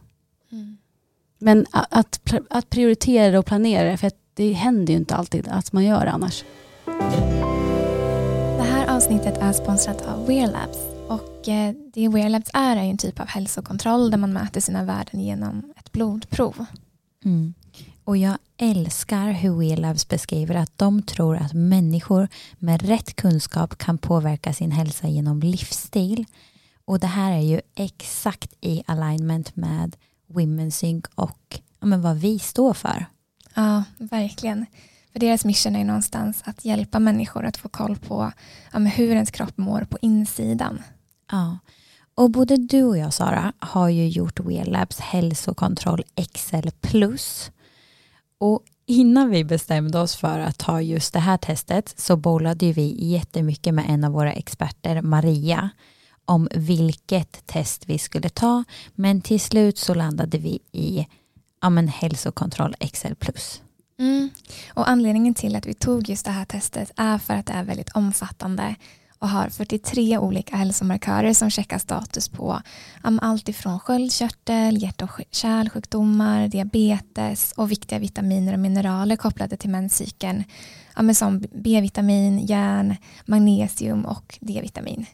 [1.43, 5.85] Men att, att prioritera och planera, för att det händer ju inte alltid att man
[5.85, 6.45] gör det annars.
[8.57, 10.79] Det här avsnittet är sponsrat av Wear Labs.
[11.09, 14.85] Och eh, det Wear Labs är är en typ av hälsokontroll där man mäter sina
[14.85, 16.67] värden genom ett blodprov.
[17.25, 17.55] Mm.
[18.05, 23.99] Och jag älskar hur WeLabs beskriver att de tror att människor med rätt kunskap kan
[23.99, 26.25] påverka sin hälsa genom livsstil.
[26.85, 29.97] Och det här är ju exakt i alignment med
[30.31, 33.07] Women's Sync och ja, men vad vi står för.
[33.55, 34.67] Ja, verkligen.
[35.13, 38.33] För deras mission är någonstans att hjälpa människor att få koll på
[38.73, 40.83] ja, hur ens kropp mår på insidan.
[41.33, 41.59] Ja.
[42.15, 47.51] Och både du och jag Sara har ju gjort WeLabs hälsokontroll XL plus.
[48.39, 52.95] Och innan vi bestämde oss för att ta just det här testet så bollade vi
[52.99, 55.71] jättemycket med en av våra experter, Maria,
[56.31, 58.65] om vilket test vi skulle ta.
[58.95, 61.07] Men till slut så landade vi i
[61.63, 63.15] ja, men hälsokontroll XL+.
[63.99, 64.31] Mm.
[64.75, 67.65] Och anledningen till att vi tog just det här testet är för att det är
[67.65, 68.75] väldigt omfattande
[69.19, 72.63] och har 43 olika hälsomarkörer som checkar status på
[73.03, 80.45] allt ifrån sköldkörtel, hjärt och kärlsjukdomar, diabetes och viktiga vitaminer och mineraler kopplade till menscykeln
[81.15, 85.07] som B-vitamin, järn, magnesium och D-vitamin.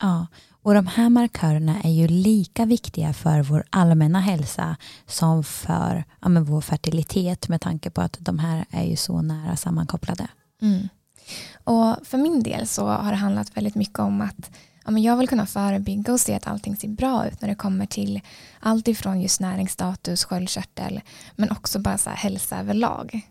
[0.00, 0.26] Ja,
[0.66, 4.76] och de här markörerna är ju lika viktiga för vår allmänna hälsa
[5.06, 9.56] som för ja, vår fertilitet med tanke på att de här är ju så nära
[9.56, 10.28] sammankopplade.
[10.62, 10.88] Mm.
[11.64, 14.50] Och för min del så har det handlat väldigt mycket om att
[14.84, 17.54] ja, men jag vill kunna förebygga och se att allting ser bra ut när det
[17.54, 18.20] kommer till
[18.60, 21.00] allt ifrån just näringsstatus, sköldkörtel
[21.36, 23.26] men också bara så här hälsa överlag.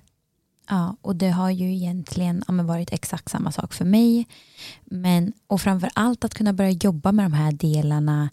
[0.68, 4.28] Ja, och det har ju egentligen ja, varit exakt samma sak för mig.
[4.86, 8.30] Men, och framför allt att kunna börja jobba med de här delarna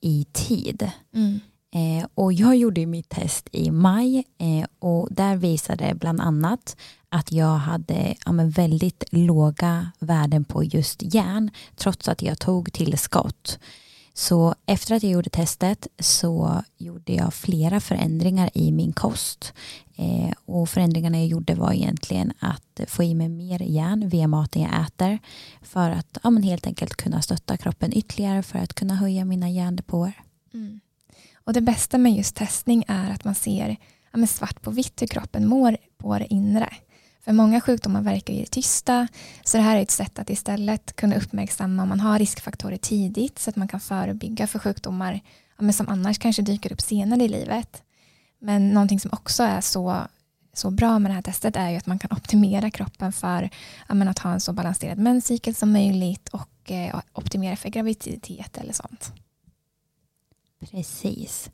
[0.00, 0.90] i tid.
[1.14, 1.40] Mm.
[1.74, 6.76] Eh, och jag gjorde mitt test i maj eh, och där visade bland annat
[7.08, 13.58] att jag hade ja, väldigt låga värden på just järn trots att jag tog tillskott.
[14.16, 19.54] Så efter att jag gjorde testet så gjorde jag flera förändringar i min kost.
[19.96, 24.62] Eh, och förändringarna jag gjorde var egentligen att få i mig mer järn via maten
[24.62, 25.18] jag äter
[25.62, 29.50] för att ja, men helt enkelt kunna stötta kroppen ytterligare för att kunna höja mina
[29.50, 30.12] järndepåer.
[30.54, 30.80] Mm.
[31.34, 33.76] Och det bästa med just testning är att man ser
[34.12, 36.68] ja, svart på vitt hur kroppen mår på det inre.
[37.24, 39.08] För många sjukdomar verkar ju tysta,
[39.44, 43.38] så det här är ett sätt att istället kunna uppmärksamma om man har riskfaktorer tidigt
[43.38, 45.20] så att man kan förebygga för sjukdomar
[45.58, 47.82] ja, som annars kanske dyker upp senare i livet.
[48.40, 49.96] Men någonting som också är så,
[50.52, 53.50] så bra med det här testet är ju att man kan optimera kroppen för
[53.88, 58.72] ja, att ha en så balanserad menscykel som möjligt och eh, optimera för graviditet eller
[58.72, 59.12] sånt.
[60.70, 61.50] Precis.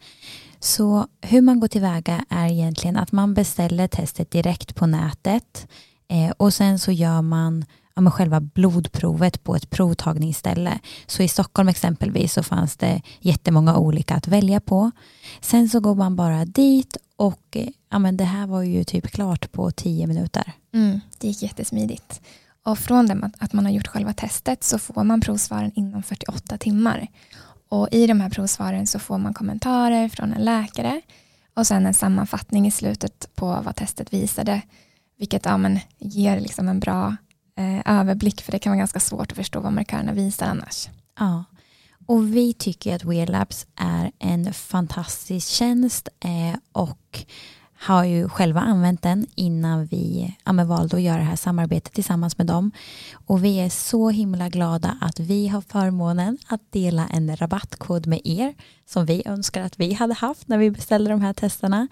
[0.60, 5.68] Så hur man går tillväga är egentligen att man beställer testet direkt på nätet
[6.08, 10.78] eh, och sen så gör man ja, själva blodprovet på ett provtagningsställe.
[11.06, 14.90] Så i Stockholm exempelvis så fanns det jättemånga olika att välja på.
[15.40, 17.56] Sen så går man bara dit och
[17.90, 20.52] ja, men det här var ju typ klart på tio minuter.
[20.74, 22.20] Mm, det gick jättesmidigt.
[22.62, 26.58] Och från det att man har gjort själva testet så får man provsvaren inom 48
[26.58, 27.06] timmar.
[27.70, 31.00] Och I de här provsvaren så får man kommentarer från en läkare
[31.54, 34.62] och sen en sammanfattning i slutet på vad testet visade.
[35.18, 37.16] Vilket ja, men, ger liksom en bra
[37.56, 40.88] eh, överblick för det kan vara ganska svårt att förstå vad markörerna visar annars.
[41.18, 41.44] Ja,
[42.06, 47.24] och vi tycker att WearLabs är en fantastisk tjänst eh, och
[47.82, 52.38] har ju själva använt den innan vi ja, valde att göra det här samarbetet tillsammans
[52.38, 52.70] med dem.
[53.26, 58.20] Och vi är så himla glada att vi har förmånen att dela en rabattkod med
[58.24, 58.54] er
[58.86, 61.88] som vi önskar att vi hade haft när vi beställde de här testerna.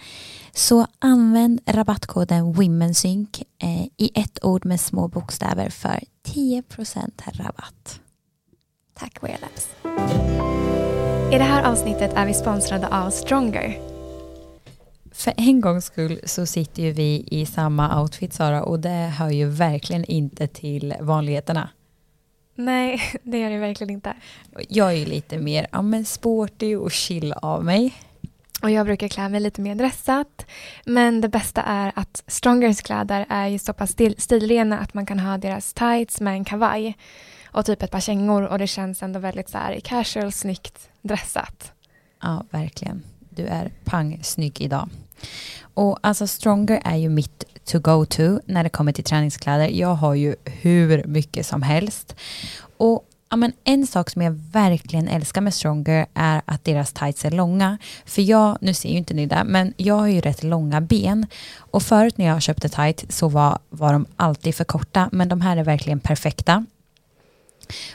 [0.52, 8.00] Så använd rabattkoden WomenSync eh, i ett ord med små bokstäver för 10% rabatt.
[8.94, 9.68] Tack Wearlabs.
[11.32, 13.87] I det här avsnittet är vi sponsrade av Stronger
[15.18, 19.30] för en gångs skull så sitter ju vi i samma outfit Sara och det hör
[19.30, 21.68] ju verkligen inte till vanligheterna.
[22.54, 24.14] Nej, det gör det verkligen inte.
[24.68, 27.94] Jag är ju lite mer ja, men sporty och chill av mig.
[28.62, 30.46] Och jag brukar klä mig lite mer dressat.
[30.84, 35.06] Men det bästa är att Strongers kläder är ju så pass stil stilrena att man
[35.06, 36.96] kan ha deras tights med en kavaj
[37.46, 41.72] och typ ett par kängor och det känns ändå väldigt så här casual, snyggt dressat.
[42.22, 43.02] Ja, verkligen.
[43.30, 44.88] Du är pang snygg idag.
[45.74, 49.68] Och alltså Stronger är ju mitt to go to när det kommer till träningskläder.
[49.68, 52.14] Jag har ju hur mycket som helst.
[52.76, 57.24] Och ja, men en sak som jag verkligen älskar med Stronger är att deras tights
[57.24, 57.78] är långa.
[58.06, 61.26] För jag, nu ser ju inte ni det, men jag har ju rätt långa ben.
[61.56, 65.40] Och förut när jag köpte tight så var, var de alltid för korta, men de
[65.40, 66.66] här är verkligen perfekta.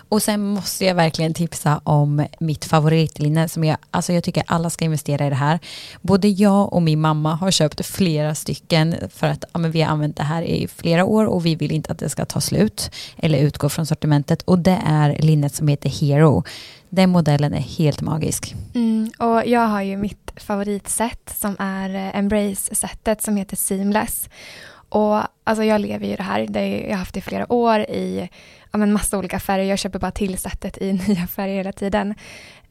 [0.10, 4.70] Och sen måste jag verkligen tipsa om mitt favoritlinne som jag, alltså jag tycker alla
[4.70, 5.60] ska investera i det här.
[6.02, 9.92] Både jag och min mamma har köpt flera stycken för att ja, men vi har
[9.92, 12.92] använt det här i flera år och vi vill inte att det ska ta slut
[13.18, 16.44] eller utgå från sortimentet och det är linnet som heter Hero.
[16.90, 18.56] Den modellen är helt magisk.
[18.74, 24.30] Mm, och jag har ju mitt favoritset som är eh, Embrace-sättet som heter Seamless.
[24.93, 27.79] Och alltså jag lever ju det här, det jag har haft det i flera år
[27.79, 28.29] i
[28.71, 29.65] ja, men massa olika färger.
[29.65, 32.15] Jag köper bara tillsättet i nya färger hela tiden.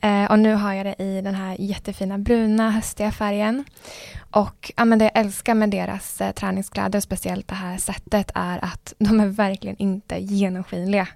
[0.00, 3.64] Eh, och nu har jag det i den här jättefina bruna höstiga färgen.
[4.30, 8.64] Och ja, men det jag älskar med deras eh, träningskläder, speciellt det här sättet, är
[8.64, 11.08] att de är verkligen inte genomskinliga.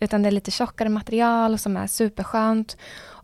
[0.00, 2.76] Utan det är lite tjockare material som är superskönt.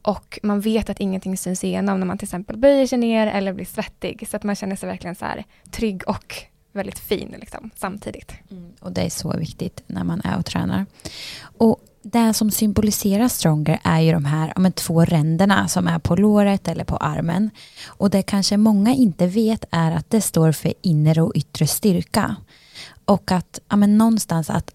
[0.02, 3.52] Och man vet att ingenting syns igenom när man till exempel böjer sig ner eller
[3.52, 4.28] blir svettig.
[4.30, 8.32] Så att man känner sig verkligen så här trygg och väldigt fin liksom, samtidigt.
[8.50, 8.72] Mm.
[8.80, 10.86] Och det är så viktigt när man är och tränar.
[11.42, 16.16] Och det som symboliserar Stronger är ju de här ja, två ränderna som är på
[16.16, 17.50] låret eller på armen.
[17.86, 22.36] Och det kanske många inte vet är att det står för inre och yttre styrka.
[23.04, 24.74] Och att ja, men någonstans att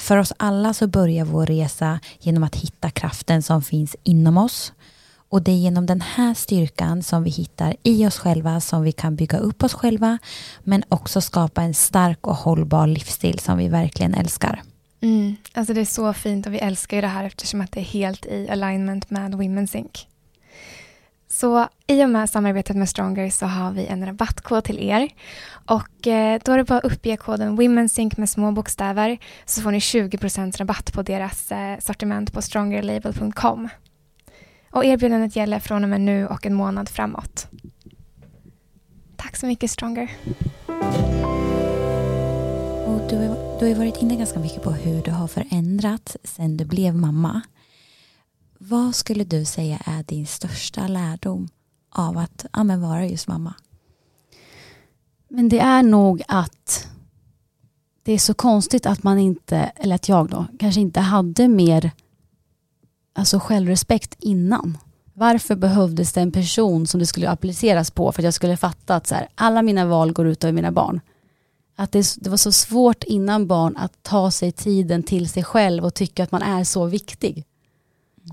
[0.00, 4.72] för oss alla så börjar vår resa genom att hitta kraften som finns inom oss.
[5.28, 8.92] Och det är genom den här styrkan som vi hittar i oss själva som vi
[8.92, 10.18] kan bygga upp oss själva
[10.64, 14.62] men också skapa en stark och hållbar livsstil som vi verkligen älskar.
[15.00, 15.36] Mm.
[15.52, 17.84] Alltså det är så fint och vi älskar ju det här eftersom att det är
[17.84, 20.06] helt i alignment med Women's Inc.
[21.30, 25.08] Så i och med samarbetet med Stronger så har vi en rabattkod till er.
[25.66, 29.70] Och eh, då är det bara att uppge koden WomenSync med små bokstäver så får
[29.70, 33.68] ni 20% rabatt på deras eh, sortiment på strongerlabel.com.
[34.70, 37.48] Och erbjudandet gäller från och med nu och en månad framåt.
[39.16, 40.10] Tack så mycket Stronger.
[42.86, 43.16] Och du,
[43.60, 47.40] du har varit inne ganska mycket på hur du har förändrats sedan du blev mamma.
[48.58, 51.48] Vad skulle du säga är din största lärdom
[51.90, 53.54] av att ja, men vara just mamma?
[55.28, 56.88] Men det är nog att
[58.02, 61.90] det är så konstigt att man inte, eller att jag då, kanske inte hade mer
[63.18, 64.78] alltså självrespekt innan.
[65.14, 68.94] Varför behövdes det en person som det skulle appliceras på för att jag skulle fatta
[68.94, 71.00] att så här, alla mina val går ut över mina barn?
[71.76, 75.84] Att det, det, var så svårt innan barn att ta sig tiden till sig själv
[75.84, 77.44] och tycka att man är så viktig.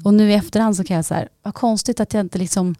[0.03, 2.75] Och nu i efterhand så kan jag säga, vad konstigt att jag inte liksom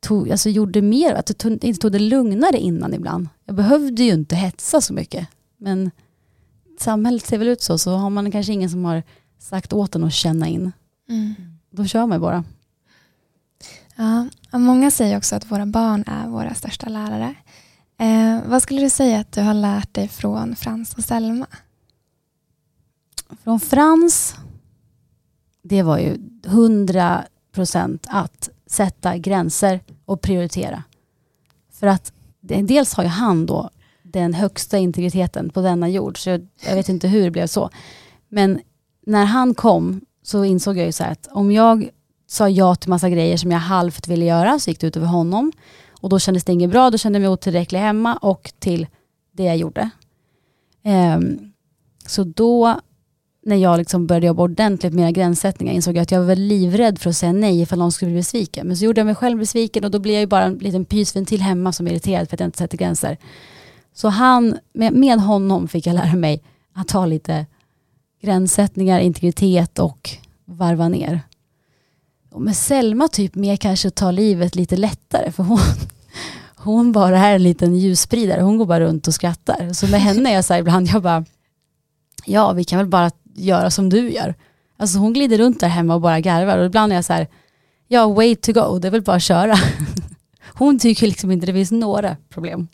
[0.00, 3.28] tog, alltså gjorde mer, att jag tog, inte tog det lugnare innan ibland.
[3.44, 5.28] Jag behövde ju inte hetsa så mycket.
[5.58, 5.90] Men
[6.78, 9.02] samhället ser väl ut så, så har man kanske ingen som har
[9.42, 10.72] sagt åt en att känna in.
[11.08, 11.34] Mm.
[11.70, 12.44] Då kör man bara.
[13.96, 14.28] Ja,
[14.58, 17.34] många säger också att våra barn är våra största lärare.
[17.98, 21.46] Eh, vad skulle du säga att du har lärt dig från Frans och Selma?
[23.44, 24.34] Från Frans,
[25.62, 30.82] det var ju hundra procent att sätta gränser och prioritera.
[31.72, 33.70] För att dels har ju han då
[34.02, 37.70] den högsta integriteten på denna jord, så jag, jag vet inte hur det blev så.
[38.28, 38.60] Men
[39.06, 41.88] när han kom så insåg jag ju så att om jag
[42.26, 45.06] sa ja till massa grejer som jag halvt ville göra så gick det ut över
[45.06, 45.52] honom.
[46.00, 48.86] Och då kändes det inget bra, då kände jag mig otillräcklig hemma och till
[49.32, 49.90] det jag gjorde.
[50.84, 51.52] Um,
[52.06, 52.80] så då
[53.44, 56.98] när jag liksom började jobba ordentligt med mina gränssättningar insåg jag att jag var livrädd
[56.98, 58.66] för att säga nej ifall någon skulle bli besviken.
[58.66, 60.84] Men så gjorde jag mig själv besviken och då blir jag ju bara en liten
[60.84, 63.18] pysventil hemma som är irriterad för att jag inte sätter gränser.
[63.94, 66.42] Så han, med, med honom fick jag lära mig
[66.74, 67.46] att ta lite
[68.22, 70.10] gränssättningar, integritet och
[70.44, 71.20] varva ner.
[72.30, 75.58] Och med Selma typ mer kanske ta livet lite lättare för hon,
[76.56, 78.42] hon bara är en liten ljusspridare.
[78.42, 79.72] Hon går bara runt och skrattar.
[79.72, 81.24] Så med henne är jag så här ibland, jag bara,
[82.24, 84.34] ja vi kan väl bara göra som du gör.
[84.76, 87.28] Alltså hon glider runt där hemma och bara garvar och ibland är jag så här,
[87.88, 89.54] ja way to go, det är väl bara att köra.
[90.54, 92.68] Hon tycker liksom inte det finns några problem.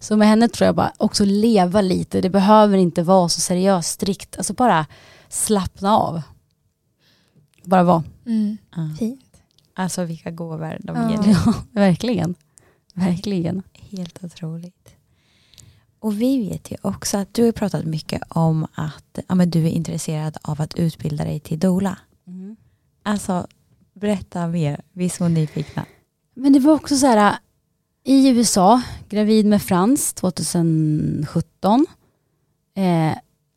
[0.00, 3.90] Så med henne tror jag bara också leva lite, det behöver inte vara så seriöst
[3.90, 4.86] strikt, alltså bara
[5.28, 6.22] slappna av.
[7.64, 8.04] Bara vara.
[8.26, 8.56] Mm.
[8.76, 8.90] Ja.
[8.98, 9.42] Fint.
[9.74, 11.10] Alltså vilka gåvor de ja.
[11.10, 11.32] ger.
[11.46, 12.34] Ja, verkligen.
[12.94, 13.62] Verkligen.
[13.90, 14.94] Helt otroligt.
[15.98, 19.66] Och vi vet ju också att du har pratat mycket om att ja, men du
[19.66, 21.98] är intresserad av att utbilda dig till doula.
[22.26, 22.56] Mm.
[23.02, 23.46] Alltså,
[23.92, 24.80] berätta mer.
[24.92, 25.84] Vi är så nyfikna.
[26.34, 27.38] Men det var också så här,
[28.10, 31.86] i USA, gravid med Frans 2017.
[32.76, 33.12] Eh,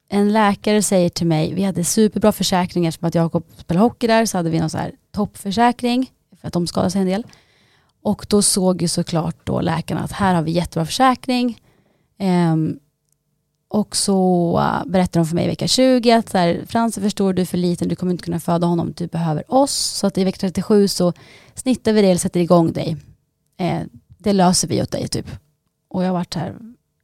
[0.10, 4.26] en läkare säger till mig, vi hade superbra försäkring eftersom att Jakob spelade hockey där,
[4.26, 6.12] så hade vi någon så här toppförsäkring
[6.42, 7.26] för att de skadade sig en del.
[8.02, 11.62] Och då såg ju såklart då läkarna att här har vi jättebra försäkring.
[12.20, 12.56] Eh,
[13.68, 16.96] och så äh, uh, berättade de för mig i vecka 20 att så här, Frans
[16.96, 19.74] förstår du är för liten, du kommer inte kunna föda honom, du behöver oss.
[19.74, 21.14] Så att i vecka 37 så
[21.56, 22.98] snittar vi det eller sätter igång dig.
[23.58, 23.82] Eh,
[24.24, 25.32] det löser vi åt dig typ.
[25.88, 26.56] Och jag vart här,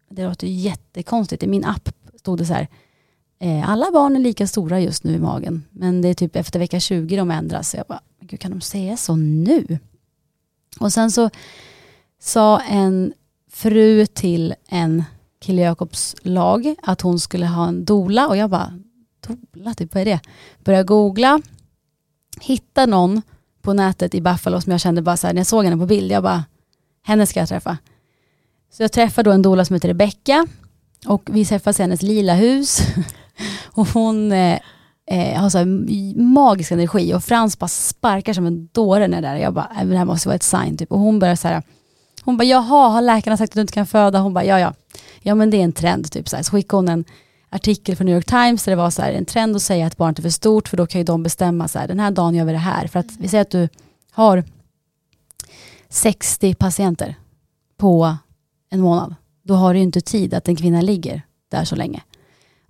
[0.10, 1.44] det låter jättekonstigt.
[1.44, 1.90] I min app
[2.20, 2.68] stod det så här,
[3.40, 5.64] eh, alla barn är lika stora just nu i magen.
[5.72, 7.70] Men det är typ efter vecka 20 de ändras.
[7.70, 9.80] Så jag bara, gud kan de säga så nu?
[10.80, 11.30] Och sen så
[12.20, 13.14] sa en
[13.52, 15.04] fru till en
[15.40, 18.80] kille Jakobs lag att hon skulle ha en dola och jag bara,
[19.28, 20.20] dola, typ vad är det?
[20.64, 21.42] Började googla,
[22.42, 23.22] hitta någon
[23.62, 25.86] på nätet i Buffalo som jag kände bara så här, när jag såg henne på
[25.86, 26.44] bild, jag bara,
[27.04, 27.78] henne ska jag träffa.
[28.72, 30.48] Så jag träffar då en doula som heter Rebecka
[31.06, 32.82] och vi träffas i hennes lila hus.
[33.66, 34.60] och hon eh,
[35.12, 35.66] eh, har så här
[36.22, 39.36] magisk energi och Frans bara sparkar som en dåre när där.
[39.36, 40.92] Jag bara, äh, det här måste vara ett sign typ.
[40.92, 41.64] Och hon börjar så här,
[42.24, 44.20] hon bara, jaha, har läkarna sagt att du inte kan föda?
[44.20, 44.74] Hon bara, ja ja.
[45.22, 46.30] Ja men det är en trend typ.
[46.30, 46.44] Så, här.
[46.44, 47.06] så skickade hon en
[47.50, 49.98] artikel från New York Times där det var så här, en trend att säga att
[49.98, 52.36] barnet är för stort för då kan ju de bestämma så här, den här dagen
[52.36, 52.88] gör vi det här.
[52.88, 53.70] För att vi säger att du
[54.12, 54.44] har
[55.90, 57.16] 60 patienter
[57.78, 58.16] på
[58.70, 59.16] en månad.
[59.44, 61.22] Då har du ju inte tid att en kvinna ligger
[61.52, 62.02] där så länge.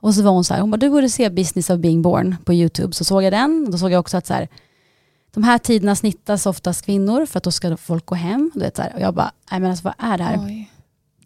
[0.01, 2.35] Och så var hon så här, hon bara, du borde se Business of being born
[2.45, 2.93] på YouTube.
[2.93, 4.47] Så såg jag den och då såg jag också att så här,
[5.31, 8.51] de här tiderna snittas oftast kvinnor för att då ska folk gå hem.
[8.55, 10.39] Och, vet, så här, och jag bara, nej men alltså vad är det här?
[10.45, 10.71] Oj.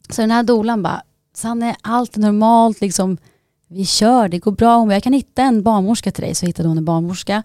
[0.09, 1.03] Så den här dolan bara,
[1.35, 3.17] Sanne, allt är normalt, liksom,
[3.67, 4.77] vi kör, det går bra.
[4.77, 6.35] Hon bara, jag kan hitta en barnmorska till dig.
[6.35, 7.43] Så hittade hon en barnmorska.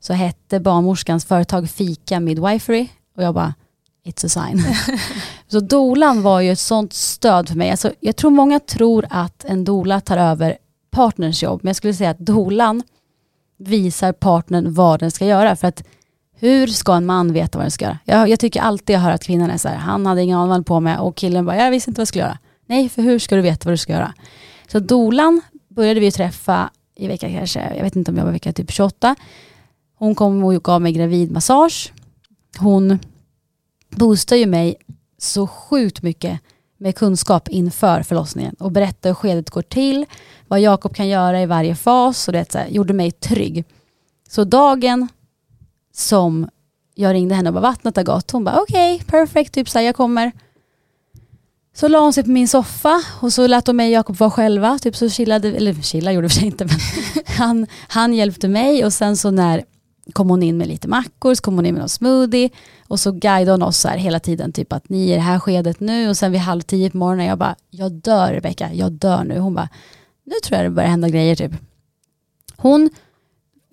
[0.00, 2.88] Så hette barnmorskans företag Fika Midwifery.
[3.16, 3.54] Och jag bara,
[4.06, 4.64] it's a sign.
[5.48, 7.70] så dolan var ju ett sånt stöd för mig.
[7.70, 10.58] Alltså, jag tror många tror att en dola tar över
[10.90, 12.82] partners jobb, men jag skulle säga att dolan
[13.58, 15.56] visar partnern vad den ska göra.
[15.56, 15.84] För att
[16.38, 17.98] hur ska en man veta vad den ska göra?
[18.04, 20.48] Jag, jag tycker alltid jag hör att kvinnan är så här, han hade ingen aning
[20.48, 22.38] vad han på med och killen bara, jag visste inte vad jag skulle göra.
[22.66, 24.14] Nej, för hur ska du veta vad du ska göra?
[24.66, 28.52] Så dolan började vi träffa i vecka kanske, jag vet inte om jag var vecka
[28.52, 29.16] typ 28.
[29.98, 31.92] Hon kom och gav mig gravidmassage.
[32.58, 32.98] Hon
[33.90, 34.76] boostar ju mig
[35.18, 36.40] så sjukt mycket
[36.78, 40.06] med kunskap inför förlossningen och berättar hur skedet går till,
[40.48, 43.64] vad Jakob kan göra i varje fas och det så här, gjorde mig trygg.
[44.28, 45.08] Så dagen
[45.94, 46.48] som
[46.94, 49.78] jag ringde henne och bara vattnet har gått, hon bara okej, okay, perfect, typ så
[49.78, 50.32] här, jag kommer.
[51.74, 54.30] Så la hon sig på min soffa och så lät hon mig och Jakob vara
[54.30, 54.78] själva.
[54.78, 56.76] Typ så chillade, eller chilla gjorde vi sig inte men
[57.26, 59.64] han, han hjälpte mig och sen så när
[60.12, 62.50] kom hon in med lite mackor, så kom hon in med någon smoothie
[62.88, 65.20] och så guidade hon oss så här hela tiden, typ att ni är i det
[65.20, 68.72] här skedet nu och sen vid halv tio på morgonen, jag bara, jag dör Rebecka,
[68.72, 69.38] jag dör nu.
[69.38, 69.68] Hon bara,
[70.24, 71.52] nu tror jag det börjar hända grejer typ.
[72.56, 72.90] Hon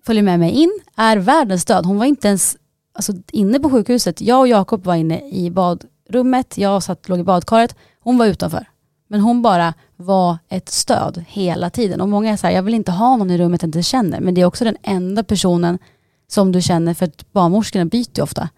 [0.06, 1.86] följer med mig in, är världens stöd.
[1.86, 2.58] Hon var inte ens
[2.94, 4.22] alltså, inne på sjukhuset.
[4.22, 8.66] Jag och Jakob var inne i badrummet, jag satt, låg i badkaret, hon var utanför.
[9.08, 12.02] Men hon bara var ett stöd hela tiden.
[12.02, 14.20] Och många är så här, jag vill inte ha någon i rummet jag inte känner.
[14.20, 15.80] Men det är också den enda personen
[16.28, 18.50] som du känner, för att barnmorskorna byter ju ofta.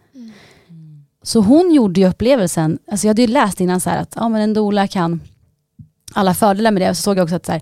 [1.25, 4.41] Så hon gjorde ju upplevelsen, alltså jag hade ju läst innan så att ja, men
[4.41, 5.21] en dola kan
[6.13, 6.89] alla fördelar med det.
[6.89, 7.61] Och så såg jag också att så här,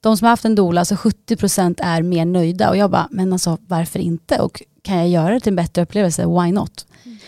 [0.00, 2.70] de som har haft en dola, alltså 70% är mer nöjda.
[2.70, 4.40] Och jag bara, men alltså varför inte?
[4.40, 6.26] Och kan jag göra det till en bättre upplevelse?
[6.26, 6.86] Why not?
[7.04, 7.18] Mm.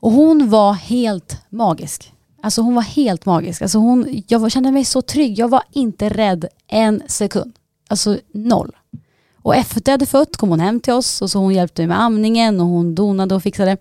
[0.00, 2.12] Och hon var helt magisk.
[2.42, 3.62] Alltså hon var helt magisk.
[3.62, 5.38] Alltså hon, jag kände mig så trygg.
[5.38, 7.52] Jag var inte rädd en sekund.
[7.88, 8.76] Alltså noll.
[9.42, 11.86] Och efter jag hade fött kom hon hem till oss och så hon hjälpte mig
[11.88, 13.76] med amningen och hon donade och fixade.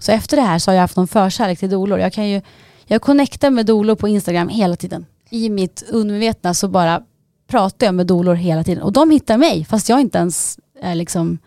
[0.00, 1.98] Så efter det här så har jag haft någon förkärlek till dolor.
[1.98, 2.40] Jag kan ju,
[2.84, 5.06] jag connectar med dolor på Instagram hela tiden.
[5.30, 7.02] I mitt undermedvetna så bara
[7.46, 8.82] pratar jag med dolor hela tiden.
[8.82, 11.38] Och de hittar mig fast jag inte ens är liksom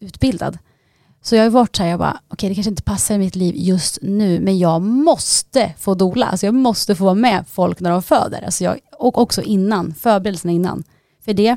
[0.00, 0.58] utbildad.
[1.22, 3.18] Så jag har varit så här, jag bara, okej okay, det kanske inte passar i
[3.18, 6.26] mitt liv just nu, men jag måste få dola.
[6.26, 8.42] Alltså jag måste få vara med folk när de föder.
[8.42, 10.84] Alltså jag, och också innan, förberedelserna innan.
[11.24, 11.56] För det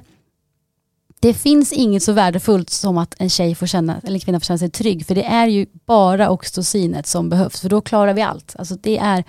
[1.19, 4.57] det finns inget så värdefullt som att en tjej får känna, eller kvinna får känna
[4.57, 5.05] sig trygg.
[5.05, 7.61] För det är ju bara oxytocinet som behövs.
[7.61, 8.55] För då klarar vi allt.
[8.59, 9.23] Alltså det är,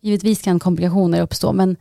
[0.00, 1.52] givetvis kan komplikationer uppstå.
[1.52, 1.76] Men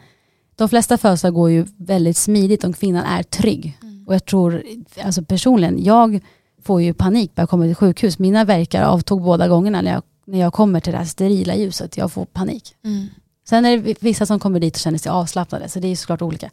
[0.56, 3.78] de flesta födslar går ju väldigt smidigt om kvinnan är trygg.
[3.82, 4.08] Mm.
[4.08, 4.64] Och jag tror,
[5.04, 6.20] alltså personligen, jag
[6.64, 8.20] får ju panik när jag kommer till sjukhus.
[8.20, 11.98] Mina verkar avtog båda gångerna när jag, när jag kommer till det här sterila ljuset.
[11.98, 12.76] Jag får panik.
[12.84, 13.08] Mm.
[13.48, 15.70] Sen är det vissa som kommer dit och känner sig avslappnade.
[15.70, 16.50] Så det är såklart olika.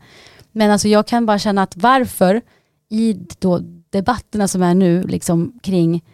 [0.53, 2.43] Men alltså jag kan bara känna att varför
[2.93, 6.05] i då debatterna som är nu liksom kring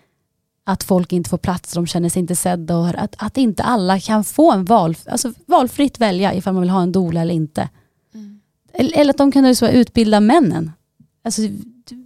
[0.64, 4.00] att folk inte får plats, de känner sig inte sedda och att, att inte alla
[4.00, 7.68] kan få en val, alltså valfritt välja ifall man vill ha en dola eller inte.
[8.14, 8.40] Mm.
[8.72, 10.72] Eller, eller, att de kan så utbilda männen.
[11.24, 11.42] Alltså,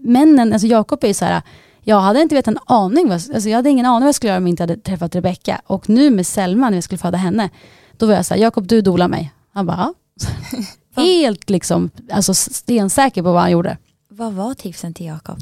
[0.00, 1.42] männen, alltså Jakob är ju så här,
[1.80, 4.38] jag hade inte vetat en aning, alltså jag hade ingen aning vad jag skulle göra
[4.38, 5.62] om jag inte hade träffat Rebecka.
[5.66, 7.50] Och nu med Selma, när jag skulle föda henne,
[7.96, 9.32] då var jag så här, Jakob du dolar mig.
[9.52, 9.94] Han bara,
[10.96, 13.78] Helt liksom, alltså stensäker på vad han gjorde.
[14.14, 15.38] Vad var tipsen till Jakob?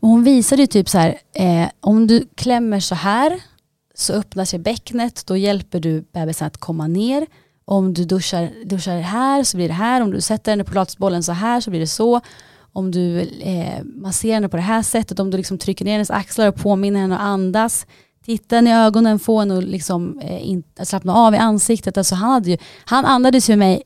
[0.00, 3.40] Hon visade typ så här, eh, om du klämmer så här
[3.94, 7.26] så öppnar sig bäcknet, då hjälper du bebisen att komma ner.
[7.64, 11.22] Om du duschar, duschar här så blir det här, om du sätter henne på latsbollen
[11.22, 12.20] så här så blir det så.
[12.72, 16.10] Om du eh, masserar henne på det här sättet, om du liksom trycker ner hennes
[16.10, 17.86] axlar och påminner henne att andas.
[18.24, 21.98] Titta henne i ögonen, få henne att liksom, eh, in, slappna av i ansiktet.
[21.98, 23.82] Alltså han, hade ju, han andades ju mig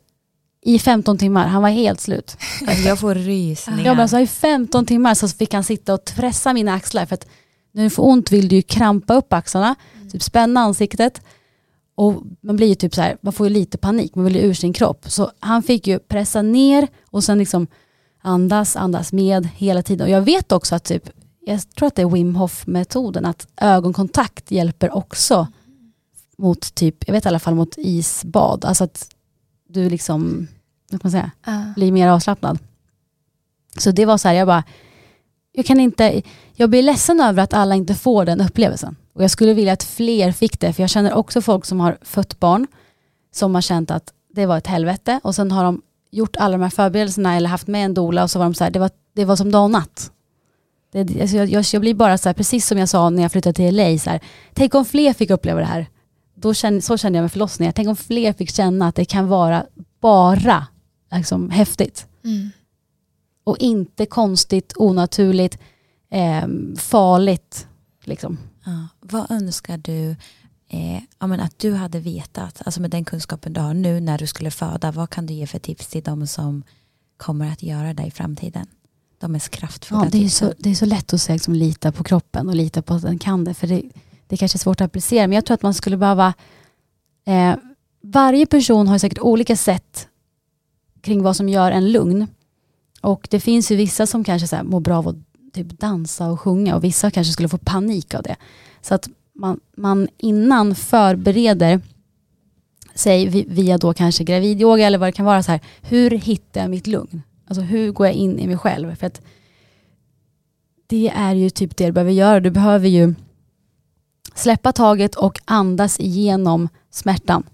[0.62, 2.36] i 15 timmar, han var helt slut.
[2.84, 3.84] Jag får rysningar.
[3.84, 7.14] Ja, men alltså, I 15 timmar så fick han sitta och pressa mina axlar för
[7.14, 7.26] att
[7.72, 10.10] när du får ont vill du ju krampa upp axlarna, mm.
[10.10, 11.22] typ spänna ansiktet.
[11.94, 14.42] Och man blir ju typ så här, man får ju lite panik, man vill ju
[14.42, 15.10] ur sin kropp.
[15.10, 17.66] Så han fick ju pressa ner och sen liksom
[18.22, 20.04] andas, andas med hela tiden.
[20.04, 23.46] Och jag vet också att typ, jag tror att det är Wim Hof metoden, att
[23.56, 25.46] ögonkontakt hjälper också
[26.38, 28.64] mot typ, jag vet i alla fall mot isbad.
[28.64, 29.08] Alltså att
[29.72, 30.48] du liksom,
[30.90, 31.64] vad kan man säga, Ja.
[31.76, 32.58] blir mer avslappnad.
[33.78, 34.64] Så det var så här, jag bara,
[35.52, 36.22] jag kan inte,
[36.54, 38.96] jag blir ledsen över att alla inte får den upplevelsen.
[39.12, 41.98] Och jag skulle vilja att fler fick det, för jag känner också folk som har
[42.02, 42.66] fött barn,
[43.34, 46.62] som har känt att det var ett helvete och sen har de gjort alla de
[46.62, 48.90] här förberedelserna eller haft med en dola och så var de så här, det var,
[49.14, 50.10] det var som dag och natt.
[50.92, 53.32] Det, alltså jag, jag, jag blir bara så här, precis som jag sa när jag
[53.32, 54.20] flyttade till LA, så här,
[54.54, 55.86] tänk om fler fick uppleva det här.
[56.40, 59.28] Då kände, så kände jag med förlossningar, tänk om fler fick känna att det kan
[59.28, 59.66] vara
[60.00, 60.66] bara
[61.14, 62.50] liksom, häftigt Mm.
[63.44, 65.58] och inte konstigt, onaturligt,
[66.10, 66.46] eh,
[66.78, 67.66] farligt.
[68.04, 68.38] Liksom.
[68.64, 68.88] Ja.
[69.00, 70.16] Vad önskar du
[70.68, 74.18] eh, ja, men att du hade vetat, alltså med den kunskapen du har nu när
[74.18, 76.62] du skulle föda, vad kan du ge för tips till de som
[77.16, 78.66] kommer att göra det i framtiden?
[79.18, 80.48] De mest kraftfulla Ja, det, är tipsen.
[80.48, 83.02] så, det är så lätt att säga liksom, lita på kroppen och lita på att
[83.02, 83.82] den kan det, för det,
[84.30, 86.34] det kanske är svårt att applicera, men jag tror att man skulle behöva
[87.26, 87.54] eh,
[88.02, 90.08] varje person har säkert olika sätt
[91.00, 92.26] kring vad som gör en lugn.
[93.00, 95.16] Och det finns ju vissa som kanske så här, mår bra av att
[95.52, 98.36] typ dansa och sjunga och vissa kanske skulle få panik av det.
[98.80, 101.80] Så att man, man innan förbereder
[102.94, 106.70] sig via då kanske gravidyoga eller vad det kan vara så här, hur hittar jag
[106.70, 107.22] mitt lugn?
[107.46, 108.94] Alltså hur går jag in i mig själv?
[108.94, 109.20] För att
[110.86, 112.40] det är ju typ det du behöver göra.
[112.40, 113.14] Du behöver ju
[114.34, 117.44] släppa taget och andas igenom smärtan.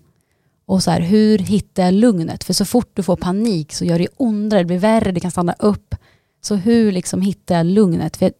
[0.66, 2.44] Och så här, hur hittar jag lugnet?
[2.44, 5.30] För så fort du får panik så gör det ondare, det blir värre, det kan
[5.30, 5.94] stanna upp.
[6.40, 8.16] Så hur liksom hittar jag lugnet?
[8.16, 8.32] För jag,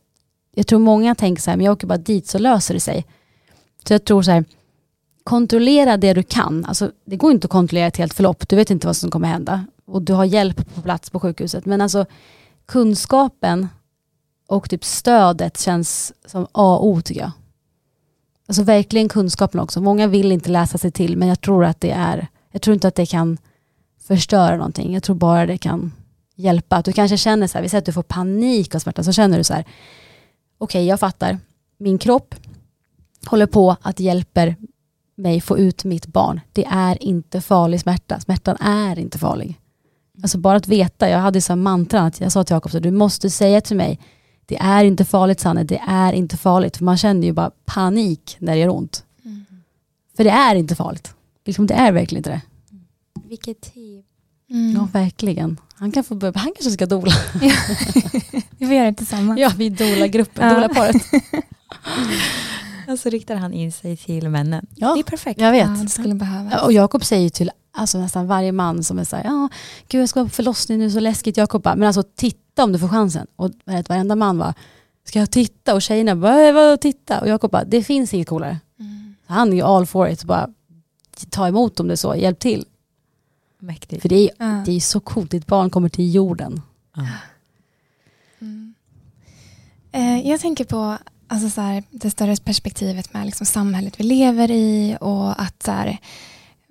[0.55, 3.07] jag tror många tänker så här, men jag åker bara dit så löser det sig.
[3.87, 4.45] Så jag tror så här,
[5.25, 6.65] kontrollera det du kan.
[6.65, 9.29] Alltså, det går inte att kontrollera ett helt förlopp, du vet inte vad som kommer
[9.29, 9.67] hända.
[9.85, 11.67] Och du har hjälp på plats på sjukhuset.
[11.67, 12.07] Men alltså
[12.67, 13.69] kunskapen
[14.47, 17.31] och typ stödet känns som A och O tycker jag.
[18.47, 19.81] Alltså verkligen kunskapen också.
[19.81, 22.89] Många vill inte läsa sig till men jag tror att det är, jag tror inte
[22.89, 23.39] att det kan
[24.03, 24.95] förstöra någonting.
[24.95, 25.93] Jag tror bara det kan
[26.37, 26.77] hjälpa.
[26.77, 29.13] Att du kanske känner så här, vi säger att du får panik av smärta, så
[29.13, 29.65] känner du så här,
[30.59, 31.39] okej jag fattar,
[31.79, 32.35] min kropp
[33.27, 34.57] håller på att hjälper
[35.17, 36.41] mig få ut mitt barn.
[36.53, 39.61] Det är inte farlig smärta, smärtan är inte farlig.
[40.23, 42.91] Alltså bara att veta, jag hade så här mantran, att jag sa till Jakob, du
[42.91, 44.01] måste säga till mig,
[44.47, 46.77] det är inte farligt Sanne, det är inte farligt.
[46.77, 49.05] För man känner ju bara panik när det gör ont.
[49.25, 49.45] Mm.
[50.17, 51.15] För det är inte farligt.
[51.45, 52.41] Liksom, det är verkligen inte det.
[53.29, 54.07] Vilket tips.
[54.51, 54.73] Mm.
[54.75, 55.61] Ja, verkligen.
[55.75, 57.13] Han kan få börja, han kanske ska dola.
[58.59, 59.41] Vi får göra det tillsammans.
[59.41, 60.55] Ja, vi dolar gruppen, Ja.
[60.55, 60.97] dolar paret.
[62.89, 64.67] Alltså riktar han in sig till männen.
[64.75, 65.41] Ja, Det är perfekt.
[65.41, 65.69] jag vet.
[65.69, 66.53] Ja, det skulle behövas.
[66.53, 69.49] Ja, Och Jakob säger till alltså, nästan varje man som är så här, ja,
[69.89, 71.37] gud jag ska på förlossning nu, så läskigt.
[71.37, 73.27] Jakob bara, men alltså titta om du får chansen.
[73.37, 74.55] Och vet, varenda man var,
[75.05, 75.75] ska jag titta?
[75.75, 77.21] Och tjejerna bara, "Äh, vadå titta?
[77.21, 78.59] Och Jakob bara, det finns inget coolare.
[78.81, 79.15] Mm.
[79.27, 80.49] Han är ju all for it, bara
[81.31, 82.65] ta emot om det är så, hjälp till.
[83.59, 84.03] Mäktigt.
[84.03, 84.63] För det är, Ja.
[84.67, 86.63] det är så coolt, ditt barn kommer till jorden.
[86.97, 87.03] Ja.
[88.41, 88.75] Mm.
[89.93, 90.99] Eh, jag tänker på
[91.29, 95.71] alltså så här, det större perspektivet med liksom samhället vi lever i och att så
[95.71, 95.99] här,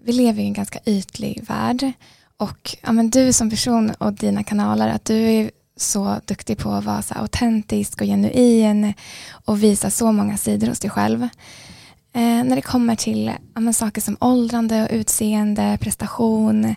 [0.06, 1.92] vi lever i en ganska ytlig värld.
[2.38, 6.72] Och ja, men du som person och dina kanaler, att du är så duktig på
[6.72, 8.94] att vara så autentisk och genuin
[9.46, 11.24] och visa så många sidor hos dig själv.
[12.14, 16.76] Eh, när det kommer till ja, men saker som åldrande och utseende, prestation,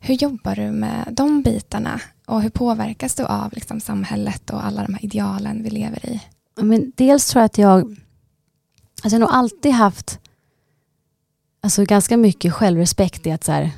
[0.00, 2.00] hur jobbar du med de bitarna?
[2.26, 6.20] Och hur påverkas du av liksom, samhället och alla de här idealen vi lever i?
[6.56, 7.96] Ja, Men dels tror jag att jag, alltså
[9.02, 10.20] jag har nog alltid haft
[11.64, 13.70] alltså ganska mycket självrespekt i att så här,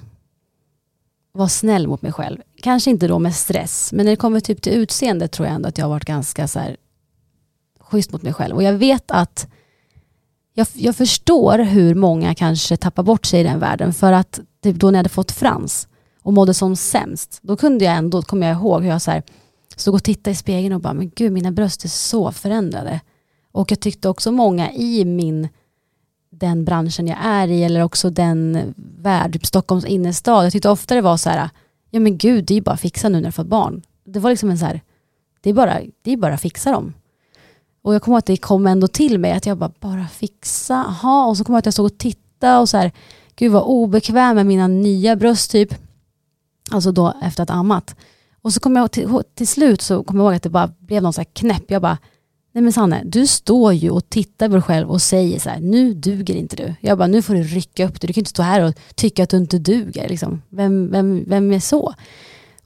[1.32, 2.38] vara snäll mot mig själv.
[2.62, 5.68] Kanske inte då med stress, men när det kommer typ till utseende tror jag ändå
[5.68, 6.76] att jag har varit ganska så här,
[7.80, 8.56] schysst mot mig själv.
[8.56, 9.48] Och jag vet att
[10.54, 13.92] jag, jag förstår hur många kanske tappar bort sig i den världen.
[13.92, 15.88] För att typ då när jag hade fått frans
[16.22, 19.22] och mådde som sämst, då kunde jag ändå, kommer jag ihåg hur jag så här,
[19.76, 23.00] stod och tittade i spegeln och bara, men gud mina bröst är så förändrade.
[23.52, 25.48] Och jag tyckte också många i min,
[26.38, 30.94] den branschen jag är i, eller också den värld, typ Stockholms innerstad, jag tyckte ofta
[30.94, 31.50] det var så här,
[31.90, 33.82] ja men gud det är ju bara att fixa nu när du fått barn.
[34.04, 34.80] Det var liksom en så här,
[35.40, 36.94] det är bara, det är bara att fixa dem.
[37.82, 40.74] Och jag kommer ihåg att det kom ändå till mig att jag bara, bara fixa,
[40.74, 41.26] aha.
[41.26, 42.92] och så kommer jag ihåg att jag stod och tittade och så här,
[43.36, 45.74] gud vad obekväm med mina nya bröst typ.
[46.70, 47.96] Alltså då efter att ammat.
[48.42, 51.02] Och så kom jag till, till slut så kommer jag ihåg att det bara blev
[51.02, 51.64] någon så här knäpp.
[51.70, 51.98] Jag bara,
[52.56, 55.60] nej men Sanne, du står ju och tittar på dig själv och säger så här,
[55.60, 56.74] nu duger inte du.
[56.80, 59.22] Jag bara, nu får du rycka upp dig, du kan inte stå här och tycka
[59.22, 60.08] att du inte duger.
[60.08, 60.42] Liksom.
[60.48, 61.94] Vem, vem, vem är så?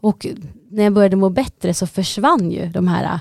[0.01, 0.27] Och
[0.71, 3.21] när jag började må bättre så försvann ju de här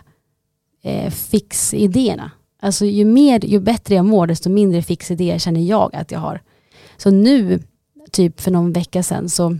[0.83, 2.31] eh, fixidéerna.
[2.61, 6.41] Alltså ju, mer, ju bättre jag mår desto mindre fixidéer känner jag att jag har.
[6.97, 7.59] Så nu,
[8.11, 9.57] typ för någon vecka sedan så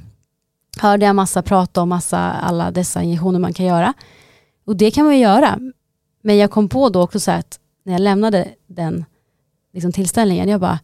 [0.80, 3.94] hörde jag massa prata om massa, alla dessa injektioner man kan göra.
[4.66, 5.60] Och det kan man ju göra.
[6.22, 9.06] Men jag kom på då också så att när jag lämnade den
[9.74, 10.80] liksom, tillställningen, jag bara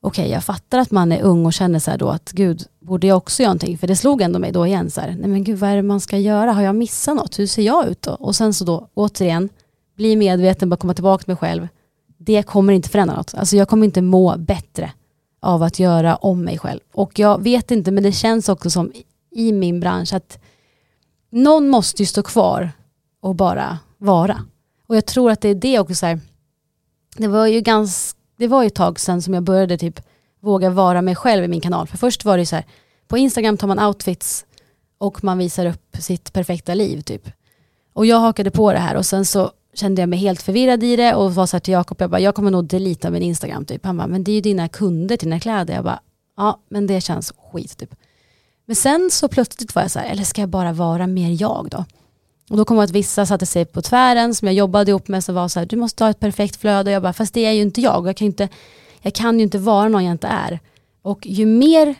[0.00, 2.62] okej, okay, jag fattar att man är ung och känner så här då att gud,
[2.80, 3.78] borde jag också göra någonting?
[3.78, 5.82] För det slog ändå mig då igen så här, nej men gud, vad är det
[5.82, 6.52] man ska göra?
[6.52, 7.38] Har jag missat något?
[7.38, 8.12] Hur ser jag ut då?
[8.12, 9.48] Och sen så då, återigen,
[9.96, 11.68] bli medveten, bara komma tillbaka till mig själv.
[12.18, 13.34] Det kommer inte förändra något.
[13.34, 14.92] Alltså jag kommer inte må bättre
[15.40, 16.80] av att göra om mig själv.
[16.92, 18.92] Och jag vet inte, men det känns också som
[19.30, 20.38] i min bransch att
[21.30, 22.72] någon måste ju stå kvar
[23.20, 24.44] och bara vara.
[24.86, 26.20] Och jag tror att det är det också så här,
[27.16, 30.00] det var ju ganska, det var ju ett tag sedan som jag började typ
[30.40, 31.86] våga vara mig själv i min kanal.
[31.86, 32.64] För först var det så här,
[33.08, 34.46] på Instagram tar man outfits
[34.98, 37.28] och man visar upp sitt perfekta liv typ.
[37.92, 40.96] Och jag hakade på det här och sen så kände jag mig helt förvirrad i
[40.96, 43.64] det och var så här till Jakob, jag bara, jag kommer nog delita min Instagram
[43.64, 43.84] typ.
[43.84, 45.74] Han bara, men det är ju dina kunder till dina kläder.
[45.74, 46.00] Jag bara,
[46.36, 47.94] ja men det känns skit typ.
[48.66, 51.68] Men sen så plötsligt var jag så här, eller ska jag bara vara mer jag
[51.70, 51.84] då?
[52.50, 55.24] Och då kom det att vissa satte sig på tvären som jag jobbade ihop med
[55.24, 56.90] som var så här, du måste ha ett perfekt flöde.
[56.90, 58.08] Och jag bara, fast det är ju inte jag.
[58.08, 58.48] Jag kan ju inte,
[59.00, 60.60] jag kan ju inte vara någon jag inte är.
[61.02, 61.94] Och ju mer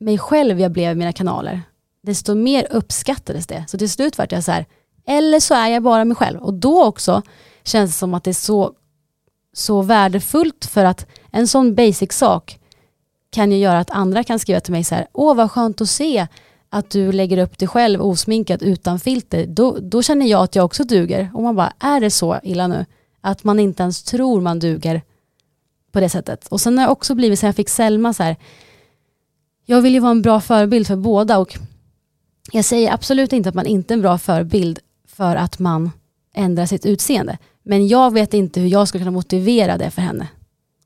[0.00, 1.62] mig själv jag blev i mina kanaler,
[2.02, 3.64] desto mer uppskattades det.
[3.68, 4.66] Så till slut vart jag så här,
[5.06, 6.40] eller så är jag bara mig själv.
[6.40, 7.22] Och då också
[7.64, 8.72] känns det som att det är så,
[9.52, 12.58] så värdefullt för att en sån basic sak
[13.30, 15.90] kan ju göra att andra kan skriva till mig så här, åh vad skönt att
[15.90, 16.26] se
[16.70, 20.64] att du lägger upp dig själv osminkad utan filter, då, då känner jag att jag
[20.64, 21.30] också duger.
[21.34, 22.86] Och man bara, är det så illa nu?
[23.20, 25.02] Att man inte ens tror man duger
[25.92, 26.46] på det sättet.
[26.46, 28.36] Och sen har jag också blivit, sen jag fick Selma så här,
[29.66, 31.58] jag vill ju vara en bra förebild för båda och
[32.52, 35.90] jag säger absolut inte att man inte är en bra förebild för att man
[36.34, 37.38] ändrar sitt utseende.
[37.62, 40.28] Men jag vet inte hur jag ska kunna motivera det för henne.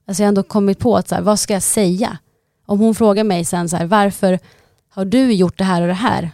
[0.06, 2.18] Alltså jag har ändå kommit på att så här, vad ska jag säga?
[2.66, 4.38] Om hon frågar mig sen så här, varför
[4.94, 6.30] har du gjort det här och det här?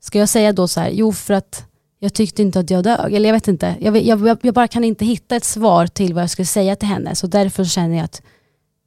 [0.00, 1.66] Ska jag säga då så här, jo för att
[1.98, 3.14] jag tyckte inte att jag dög.
[3.14, 6.22] Eller jag vet inte, jag, jag, jag bara kan inte hitta ett svar till vad
[6.22, 7.14] jag skulle säga till henne.
[7.14, 8.22] Så därför känner jag att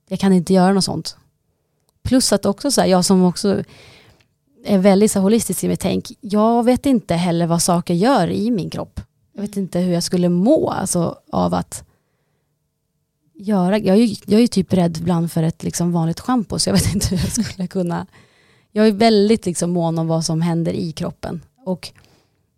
[0.09, 1.18] jag kan inte göra något sånt.
[2.03, 3.64] Plus att också så här, jag som också
[4.66, 8.51] är väldigt så holistisk i mitt tänk, jag vet inte heller vad saker gör i
[8.51, 8.99] min kropp.
[9.34, 11.84] Jag vet inte hur jag skulle må alltså, av att
[13.34, 16.59] göra, jag är, ju, jag är ju typ rädd ibland för ett liksom vanligt schampo
[16.59, 18.07] så jag vet inte hur jag skulle kunna,
[18.76, 21.41] jag är väldigt liksom mån om vad som händer i kroppen.
[21.65, 21.93] Och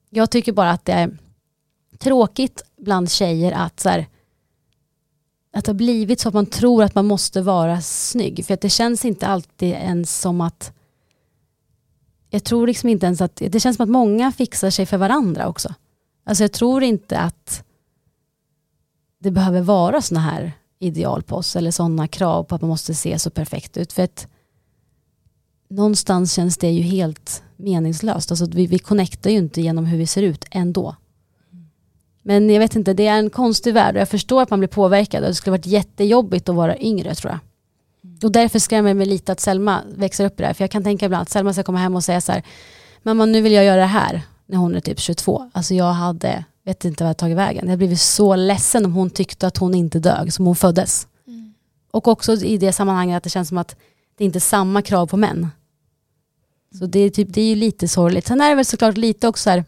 [0.10, 1.18] jag tycker bara att det är
[1.98, 4.08] tråkigt bland tjejer att så här,
[5.54, 8.46] att det har blivit så att man tror att man måste vara snygg.
[8.46, 10.74] För att det känns inte alltid ens som att
[12.30, 15.48] jag tror liksom inte ens att, det känns som att många fixar sig för varandra
[15.48, 15.74] också.
[16.24, 17.64] Alltså jag tror inte att
[19.20, 22.96] det behöver vara sådana här ideal på oss eller sådana krav på att man måste
[22.96, 23.94] se så perfekt ut.
[23.94, 24.28] För att
[25.76, 28.32] någonstans känns det ju helt meningslöst.
[28.32, 30.96] Alltså vi, vi connectar ju inte genom hur vi ser ut ändå.
[32.24, 34.68] Men jag vet inte, det är en konstig värld och jag förstår att man blir
[34.68, 37.40] påverkad och det skulle varit jättejobbigt att vara yngre tror jag.
[38.24, 40.54] Och därför skrämmer det mig lite att Selma växer upp i det här.
[40.54, 42.44] För jag kan tänka ibland att Selma ska komma hem och säga så här,
[43.04, 45.50] mamma nu vill jag göra det här när hon är typ 22.
[45.54, 47.70] Alltså jag hade, vet inte vad jag tagit vägen.
[47.70, 51.08] Jag blivit så ledsen om hon tyckte att hon inte dög som hon föddes.
[51.28, 51.54] Mm.
[51.92, 53.76] Och också i det sammanhanget att det känns som att
[54.18, 55.50] det inte är samma krav på män.
[56.80, 58.28] Så det är, typ, det är ju lite sorgligt.
[58.28, 59.66] Sen är det väl såklart lite också så här,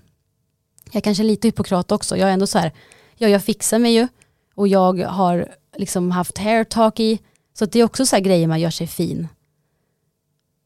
[0.91, 2.17] jag kanske är lite hypokrat också.
[2.17, 2.71] Jag är ändå så här,
[3.15, 4.07] ja jag fixar mig ju
[4.55, 5.47] och jag har
[5.77, 7.19] liksom haft hair talk i
[7.53, 9.27] så det är också så här grejer man gör sig fin.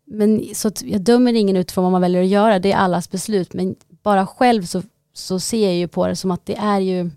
[0.06, 3.54] Men så jag dömer ingen utifrån vad man väljer att göra, det är allas beslut.
[3.54, 4.84] Men bara själv så,
[5.14, 7.10] så ser jag ju på det som att det är ju,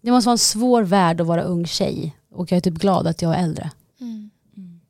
[0.00, 2.16] det måste vara en svår värld att vara ung tjej.
[2.30, 3.70] Och jag är typ glad att jag är äldre.
[4.00, 4.30] Mm.
[4.56, 4.80] Mm.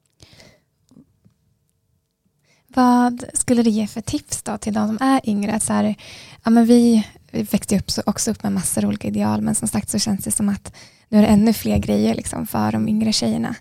[2.74, 5.52] Vad skulle du ge för tips då till de som är yngre?
[5.52, 5.94] Att så här,
[6.44, 9.54] ja, men vi, vi växte upp så, också upp med massor av olika ideal men
[9.54, 10.72] som sagt så känns det som att
[11.08, 13.54] nu är det ännu fler grejer liksom, för de yngre tjejerna.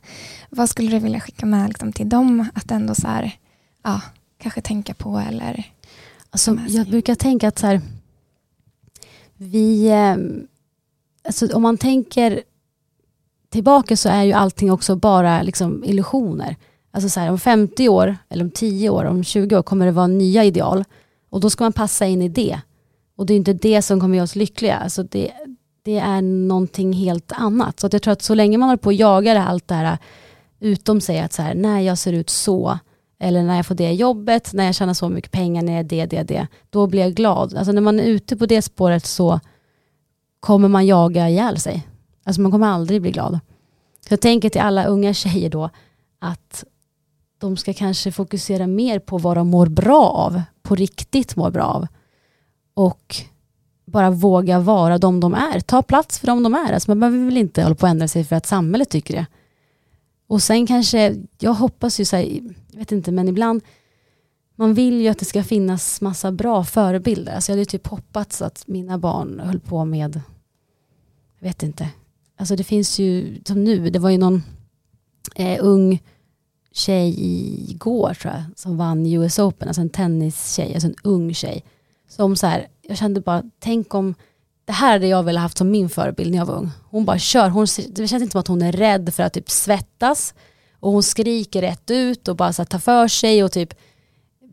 [0.50, 3.32] Vad skulle du vilja skicka med liksom, till dem att ändå så här,
[3.84, 4.02] ja,
[4.38, 5.64] kanske tänka på eller
[6.30, 7.82] alltså, Jag brukar tänka att så här,
[9.36, 10.16] vi, eh,
[11.28, 12.44] alltså, om man tänker
[13.50, 16.56] tillbaka så är ju allting också bara liksom, illusioner.
[16.92, 19.92] Alltså så här, om 50 år, eller om 10 år, om 20 år kommer det
[19.92, 20.84] vara nya ideal.
[21.30, 22.60] Och då ska man passa in i det.
[23.16, 24.78] Och det är inte det som kommer göra oss lyckliga.
[24.78, 25.32] Alltså det,
[25.84, 27.80] det är någonting helt annat.
[27.80, 29.98] Så att jag tror att så länge man håller på och jagar allt det här
[30.60, 32.80] utom sig att så här, när jag ser ut så,
[33.20, 35.84] eller när jag får det jobbet, när jag tjänar så mycket pengar, när jag är
[35.84, 37.56] det, det, det, då blir jag glad.
[37.56, 39.40] Alltså när man är ute på det spåret så
[40.40, 41.88] kommer man jaga ihjäl sig.
[42.24, 43.40] Alltså man kommer aldrig bli glad.
[44.08, 45.70] Så jag tänker till alla unga tjejer då
[46.20, 46.64] att
[47.40, 51.64] de ska kanske fokusera mer på vad de mår bra av, på riktigt mår bra
[51.64, 51.88] av.
[52.74, 53.16] Och
[53.86, 55.60] bara våga vara de de är.
[55.60, 56.74] Ta plats för de de är.
[56.74, 59.26] Alltså man behöver väl inte hålla på att ändra sig för att samhället tycker det.
[60.28, 63.62] Och sen kanske, jag hoppas ju så här, jag vet inte, men ibland,
[64.56, 67.36] man vill ju att det ska finnas massa bra förebilder.
[67.36, 70.22] Alltså jag hade typ hoppats att mina barn höll på med,
[71.40, 71.90] jag vet inte,
[72.38, 74.44] alltså det finns ju, som nu, det var ju någon
[75.36, 76.02] eh, ung
[76.72, 77.16] tjej
[77.72, 81.64] igår tror jag, som vann US Open, alltså en tennistjej, alltså en ung tjej.
[82.10, 84.16] Som så här, jag kände bara, tänk om
[84.66, 86.72] det här hade jag velat haft som min förebild när jag var ung.
[86.90, 89.50] Hon bara kör, hon, det känns inte som att hon är rädd för att typ
[89.50, 90.34] svettas
[90.80, 93.74] och hon skriker rätt ut och bara så här, tar för sig och typ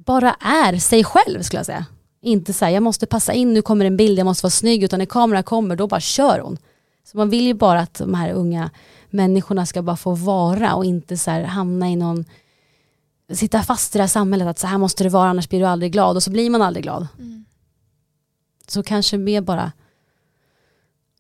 [0.07, 1.87] bara är sig själv skulle jag säga.
[2.23, 4.83] Inte så här, jag måste passa in, nu kommer en bild, jag måste vara snygg,
[4.83, 6.59] utan när kameran kommer då bara kör hon.
[7.07, 8.71] Så man vill ju bara att de här unga
[9.11, 12.25] människorna ska bara få vara och inte så här, hamna i någon,
[13.33, 15.67] sitta fast i det här samhället att så här måste det vara annars blir du
[15.67, 17.07] aldrig glad och så blir man aldrig glad.
[17.19, 17.45] Mm.
[18.69, 19.73] Så kanske mer bara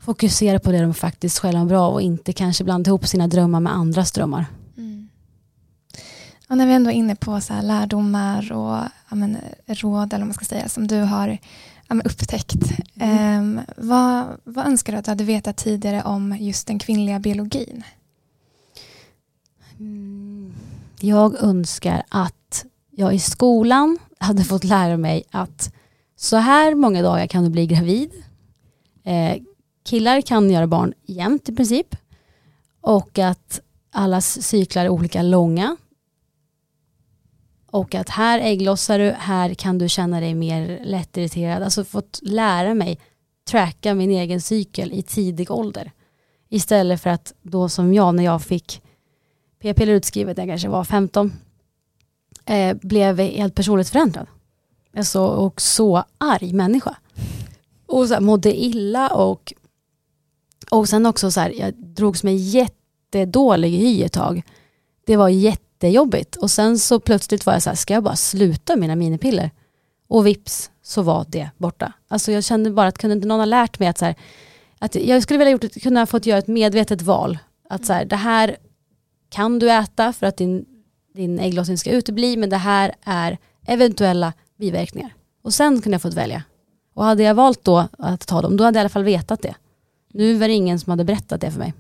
[0.01, 3.61] fokusera på det de faktiskt själva är bra och inte kanske blanda ihop sina drömmar
[3.61, 4.47] med andras drömmar.
[4.76, 5.09] Mm.
[6.49, 8.82] Och när vi ändå är inne på så lärdomar och
[9.16, 11.39] men, råd eller vad man ska säga som du har
[11.95, 12.55] men, upptäckt.
[12.95, 13.59] Mm.
[13.59, 17.82] Eh, vad, vad önskar du att du hade vetat tidigare om just den kvinnliga biologin?
[19.78, 20.55] Mm.
[21.01, 25.72] Jag önskar att jag i skolan hade fått lära mig att
[26.16, 28.11] så här många dagar kan du bli gravid.
[29.05, 29.43] Eh,
[29.84, 31.97] killar kan göra barn jämt i princip.
[32.80, 33.61] Och att
[33.93, 35.76] allas cyklar är olika långa.
[37.76, 41.62] Och att här ägglossar du, här kan du känna dig mer lättirriterad.
[41.62, 42.98] Alltså fått lära mig
[43.48, 45.92] tracka min egen cykel i tidig ålder.
[46.48, 48.82] Istället för att då som jag när jag fick
[49.62, 51.32] p-piller utskrivet när jag kanske var 15
[52.44, 54.26] eh, blev helt personligt förändrad.
[54.96, 56.96] Alltså, och så arg människa.
[57.86, 59.54] Och så här, mådde illa och
[60.70, 64.42] och sen också så här, jag drogs med jättedålig hy ett tag.
[65.06, 65.28] Det var
[65.76, 66.36] jättejobbigt.
[66.36, 69.50] Och sen så plötsligt var jag så här, ska jag bara sluta mina minipiller?
[70.08, 71.92] Och vips så var det borta.
[72.08, 74.14] Alltså jag kände bara att kunde inte någon ha lärt mig att, så här,
[74.78, 77.38] att jag skulle vilja gjort, kunna fått göra ett medvetet val.
[77.68, 78.56] Att så här, det här
[79.30, 80.64] kan du äta för att din,
[81.14, 85.14] din ägglossning ska utebli men det här är eventuella biverkningar.
[85.42, 86.42] Och sen kunde jag fått välja.
[86.94, 89.42] Och hade jag valt då att ta dem, då hade jag i alla fall vetat
[89.42, 89.54] det.
[90.12, 91.74] Nu var det ingen som hade berättat det för mig.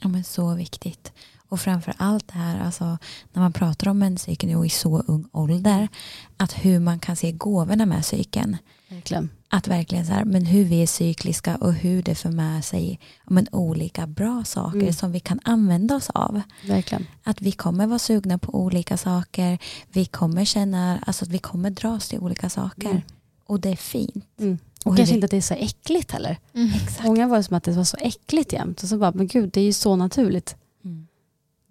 [0.00, 1.12] Ja men så viktigt.
[1.50, 2.98] Och framför allt det här, alltså,
[3.32, 5.88] när man pratar om menscykeln och i så ung ålder,
[6.36, 8.56] att hur man kan se gåvorna med cykeln.
[8.88, 9.30] Verkligen.
[9.48, 13.00] Att verkligen så här, men hur vi är cykliska och hur det för med sig
[13.26, 14.92] men, olika bra saker mm.
[14.92, 16.40] som vi kan använda oss av.
[16.66, 17.06] Verkligen.
[17.24, 21.70] Att vi kommer vara sugna på olika saker, vi kommer känna, alltså att vi kommer
[21.70, 22.90] dras till olika saker.
[22.90, 23.02] Mm.
[23.46, 24.24] Och det är fint.
[24.40, 24.58] Mm.
[24.84, 26.38] Och kanske inte att det är så äckligt heller.
[26.54, 26.70] Mm.
[27.04, 28.82] Många var det som att det var så äckligt jämt.
[28.82, 30.56] Och så bara, men gud, det är ju så naturligt.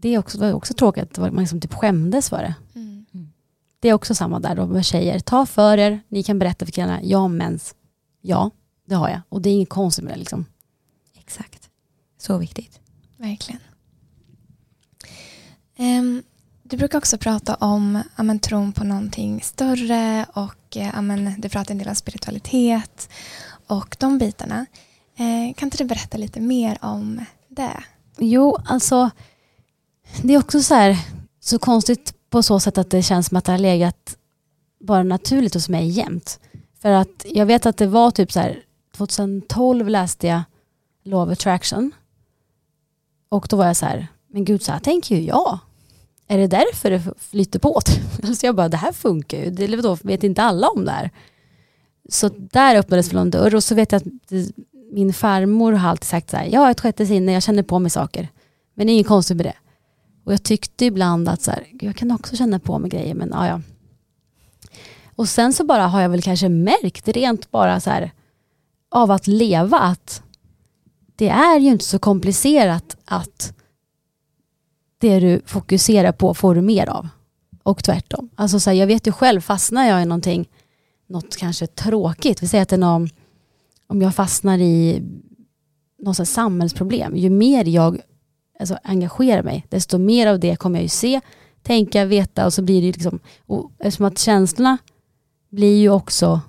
[0.01, 2.55] Det är också, var också tråkigt, att man liksom typ skämdes för det.
[2.75, 3.05] Mm.
[3.13, 3.29] mm.
[3.79, 5.19] Det är också samma där då med tjejer.
[5.19, 7.75] Ta för er, ni kan berätta för killarna, jag har mens.
[8.21, 8.51] Ja,
[8.85, 9.21] det har jag.
[9.29, 10.19] Och det är inget konstigt med det.
[10.19, 10.45] Liksom.
[11.17, 11.69] Exakt.
[12.17, 12.79] Så viktigt.
[13.17, 13.61] Verkligen.
[15.77, 16.23] Um,
[16.63, 21.71] du brukar också prata om amen, tron på någonting större och eh, amen, du pratar
[21.71, 23.09] en del om spiritualitet
[23.67, 24.65] och de bitarna.
[25.15, 27.83] Eh, kan inte du berätta lite mer om det?
[28.17, 29.09] Jo, alltså
[30.21, 30.97] det är också så här
[31.39, 34.17] så konstigt på så sätt att det känns som att det har legat
[34.79, 36.39] bara naturligt hos mig jämt.
[36.81, 38.63] För att jag vet att det var typ så här
[38.97, 40.41] 2012 läste jag
[41.03, 41.91] Law of Attraction
[43.29, 45.59] och då var jag så här, men gud så här tänker ju jag
[46.31, 47.79] är det därför det flyter på?
[48.23, 49.49] alltså jag bara, det här funkar ju.
[49.49, 51.11] Det, då vet inte alla om det här.
[52.09, 54.31] Så där öppnades väl en dörr och så vet jag att
[54.91, 57.79] min farmor har alltid sagt så här, jag har ett sjätte sinne, jag känner på
[57.79, 58.27] mig saker.
[58.73, 59.53] Men det är inget konstigt med det.
[60.29, 63.29] Och jag tyckte ibland att så här, jag kan också känna på mig grejer, men
[63.33, 63.61] ja, ja.
[65.15, 68.11] Och sen så bara har jag väl kanske märkt rent bara så här
[68.91, 70.23] av att leva att
[71.15, 73.53] det är ju inte så komplicerat att
[74.97, 77.07] det du fokuserar på får du mer av.
[77.63, 78.29] Och tvärtom.
[78.35, 80.49] Alltså så här, jag vet ju själv, fastnar jag i någonting,
[81.07, 83.09] något kanske tråkigt, vi säger att det är någon
[83.87, 85.03] om jag fastnar i
[85.99, 88.01] något samhällsproblem, ju mer jag
[88.59, 91.21] alltså, engagerar mig, desto mer av det kommer jag ju se,
[91.63, 94.77] tänka, veta och så blir det ju liksom, och eftersom att känslorna
[95.49, 96.41] blir ju också,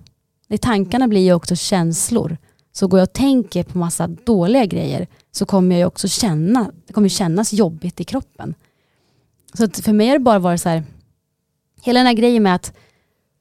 [0.61, 2.37] tankarna blir ju också känslor.
[2.73, 6.73] Så går jag och tänker på massa dåliga grejer så kommer jag ju också känna,
[6.87, 8.55] det kommer kännas jobbigt i kroppen.
[9.55, 10.85] Så för mig har det bara varit så här,
[11.83, 12.73] hela den här grejen med att,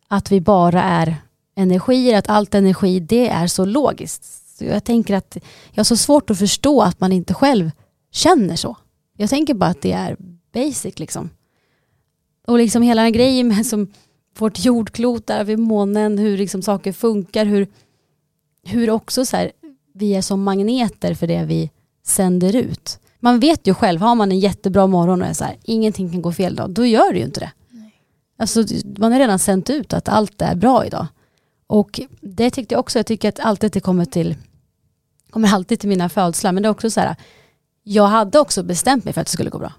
[0.07, 1.15] att vi bara är
[1.55, 4.25] energier, att allt energi, det är så logiskt.
[4.57, 5.37] Så jag tänker att
[5.71, 7.71] jag har så svårt att förstå att man inte själv
[8.11, 8.77] känner så.
[9.17, 10.17] Jag tänker bara att det är
[10.53, 11.29] basic liksom.
[12.47, 13.87] Och liksom hela den grejen med som
[14.37, 17.67] vårt jordklot där vid månen, hur liksom saker funkar, hur,
[18.63, 19.51] hur också så här,
[19.93, 21.69] vi är som magneter för det vi
[22.03, 22.99] sänder ut.
[23.19, 26.21] Man vet ju själv, har man en jättebra morgon och är så här, ingenting kan
[26.21, 27.51] gå fel då, då gör det ju inte det.
[27.69, 27.93] Nej.
[28.37, 28.63] Alltså,
[28.97, 31.07] man har redan sänt ut att allt är bra idag.
[31.67, 34.35] Och det tyckte jag också, jag tycker att alltid det kommer till,
[35.29, 37.15] kommer alltid till mina födslar, men det är också så här,
[37.83, 39.73] jag hade också bestämt mig för att det skulle gå bra.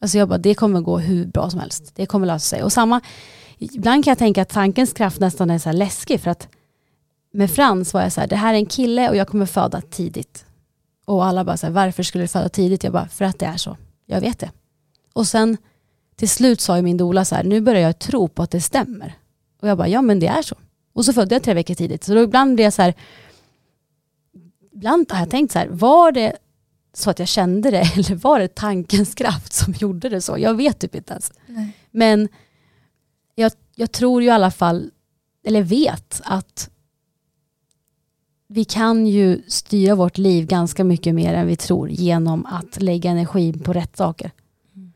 [0.00, 1.92] Alltså jag bara, det kommer gå hur bra som helst.
[1.94, 2.62] Det kommer lösa sig.
[2.62, 3.00] Och samma,
[3.58, 6.48] ibland kan jag tänka att tankens kraft nästan är så här läskig för att
[7.32, 9.80] med Frans var jag så här, det här är en kille och jag kommer föda
[9.80, 10.46] tidigt.
[11.04, 12.84] Och alla bara så här, varför skulle du föda tidigt?
[12.84, 13.76] Jag bara, för att det är så.
[14.06, 14.50] Jag vet det.
[15.12, 15.56] Och sen
[16.16, 18.60] till slut sa ju min doula så här, nu börjar jag tro på att det
[18.60, 19.14] stämmer.
[19.62, 20.56] Och jag bara, ja men det är så.
[20.92, 22.04] Och så födde jag tre veckor tidigt.
[22.04, 22.94] Så då ibland blir jag så här,
[24.72, 26.36] ibland har jag tänkt så här, var det
[26.94, 30.38] så att jag kände det eller var det tankens kraft som gjorde det så?
[30.38, 31.32] Jag vet typ inte ens.
[31.46, 31.76] Nej.
[31.90, 32.28] Men
[33.34, 34.90] jag, jag tror ju i alla fall,
[35.44, 36.70] eller vet att
[38.46, 43.10] vi kan ju styra vårt liv ganska mycket mer än vi tror genom att lägga
[43.10, 44.30] energi på rätt saker.
[44.74, 44.92] Mm.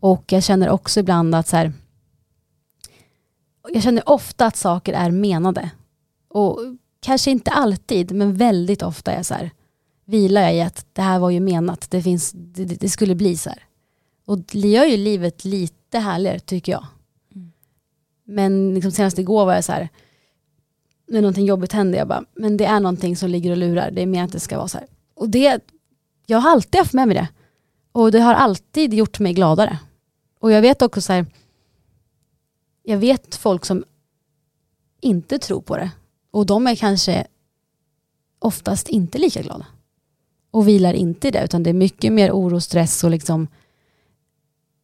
[0.00, 1.72] Och jag känner också ibland att så här,
[3.72, 5.70] jag känner ofta att saker är menade.
[6.28, 6.60] Och
[7.00, 9.50] kanske inte alltid, men väldigt ofta är jag så här,
[10.06, 13.36] vilar jag i att det här var ju menat, det, finns, det, det skulle bli
[13.36, 13.62] så här.
[14.24, 16.86] Och det gör ju livet lite härligare tycker jag.
[17.34, 17.52] Mm.
[18.24, 19.88] Men liksom senast igår var jag så här,
[21.06, 24.02] när någonting jobbigt händer, jag bara, men det är någonting som ligger och lurar, det
[24.02, 24.86] är mer att det ska vara så här.
[25.14, 25.60] Och det,
[26.26, 27.28] jag har alltid haft med mig det.
[27.92, 29.78] Och det har alltid gjort mig gladare.
[30.38, 31.26] Och jag vet också så här,
[32.82, 33.84] jag vet folk som
[35.00, 35.90] inte tror på det.
[36.30, 37.26] Och de är kanske
[38.38, 39.66] oftast inte lika glada.
[40.56, 43.48] Och vilar inte i det, utan det är mycket mer oro, stress och liksom,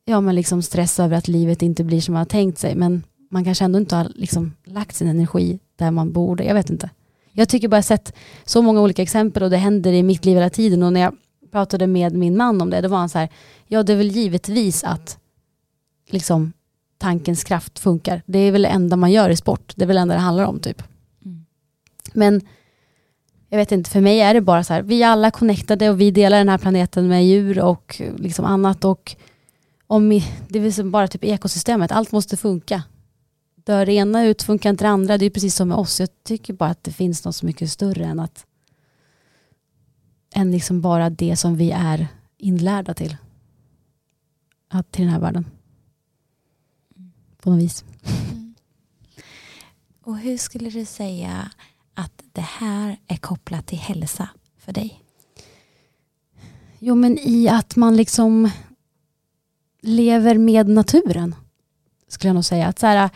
[0.04, 2.74] ja, men liksom stress över att livet inte blir som man har tänkt sig.
[2.74, 6.44] Men man kanske ändå inte har liksom lagt sin energi där man borde.
[6.44, 6.90] Jag vet inte.
[7.32, 8.14] Jag tycker bara jag sett
[8.44, 10.82] så många olika exempel och det händer i mitt liv hela tiden.
[10.82, 11.14] Och när jag
[11.50, 13.28] pratade med min man om det, då var han så här,
[13.66, 15.18] ja det är väl givetvis att
[16.10, 16.52] liksom
[16.98, 18.22] tankens kraft funkar.
[18.26, 19.72] Det är väl det enda man gör i sport.
[19.76, 20.82] Det är väl det enda det handlar om typ.
[21.24, 21.46] Mm.
[22.12, 22.40] Men
[23.53, 26.00] jag vet inte, för mig är det bara så här, vi är alla connectade och
[26.00, 28.84] vi delar den här planeten med djur och liksom annat.
[28.84, 29.16] Och
[29.86, 30.09] om
[30.48, 32.82] det är som bara typ ekosystemet, allt måste funka.
[33.55, 36.00] Dör det ena ut funkar inte det andra, det är precis som med oss.
[36.00, 38.46] Jag tycker bara att det finns något så mycket större än att
[40.34, 43.16] än liksom bara det som vi är inlärda till.
[44.68, 45.46] Att, till den här världen.
[47.42, 47.84] På något vis.
[48.32, 48.55] Mm.
[50.03, 51.50] Och hur skulle du säga
[51.95, 54.28] att det här är kopplat till hälsa
[54.59, 55.03] för dig?
[56.78, 58.51] Jo men i att man liksom
[59.82, 61.34] lever med naturen.
[62.09, 62.66] Skulle jag nog säga.
[62.66, 63.11] Att så här,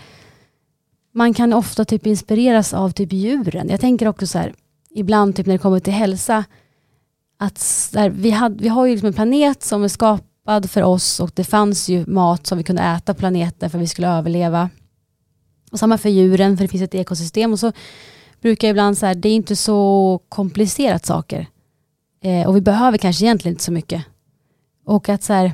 [1.12, 3.68] man kan ofta typ inspireras av typ djuren.
[3.68, 4.54] Jag tänker också så här,
[4.90, 6.44] ibland typ när det kommer till hälsa,
[7.38, 11.20] att här, vi, had, vi har ju liksom en planet som är skapad för oss
[11.20, 14.08] och det fanns ju mat som vi kunde äta på planeten för att vi skulle
[14.08, 14.70] överleva.
[15.70, 17.52] Och samma för djuren, för det finns ett ekosystem.
[17.52, 17.72] Och så
[18.40, 21.46] brukar ibland säga, det är inte så komplicerat saker.
[22.20, 24.04] Eh, och vi behöver kanske egentligen inte så mycket.
[24.84, 25.52] Och att så här,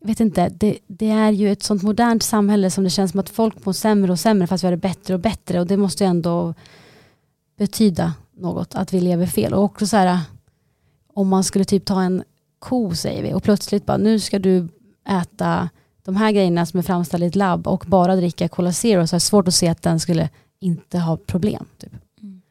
[0.00, 3.20] jag vet inte, det, det, är ju ett sånt modernt samhälle som det känns som
[3.20, 5.76] att folk mår sämre och sämre fast vi har det bättre och bättre och det
[5.76, 6.54] måste ju ändå
[7.58, 9.54] betyda något att vi lever fel.
[9.54, 10.18] Och också så här,
[11.14, 12.22] om man skulle typ ta en
[12.58, 14.68] ko säger vi och plötsligt bara nu ska du
[15.08, 15.68] äta
[16.04, 19.16] de här grejerna som är framställda i ett labb och bara dricka Cola Zero så
[19.16, 20.28] är det svårt att se att den skulle
[20.60, 21.66] inte ha problem.
[21.78, 21.92] Typ.
[22.22, 22.42] Mm.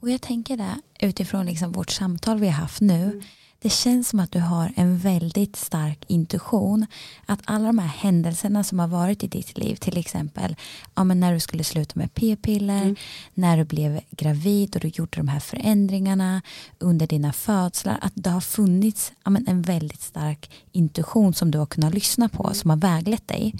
[0.00, 3.22] Och jag tänker där utifrån liksom vårt samtal vi har haft nu mm
[3.66, 6.86] det känns som att du har en väldigt stark intuition.
[7.26, 10.56] Att alla de här händelserna som har varit i ditt liv, till exempel
[10.94, 12.96] ja, men när du skulle sluta med p-piller, mm.
[13.34, 16.42] när du blev gravid och du gjorde de här förändringarna
[16.78, 21.58] under dina födslar, att det har funnits ja, men en väldigt stark intuition som du
[21.58, 22.54] har kunnat lyssna på, mm.
[22.54, 23.54] som har väglett dig.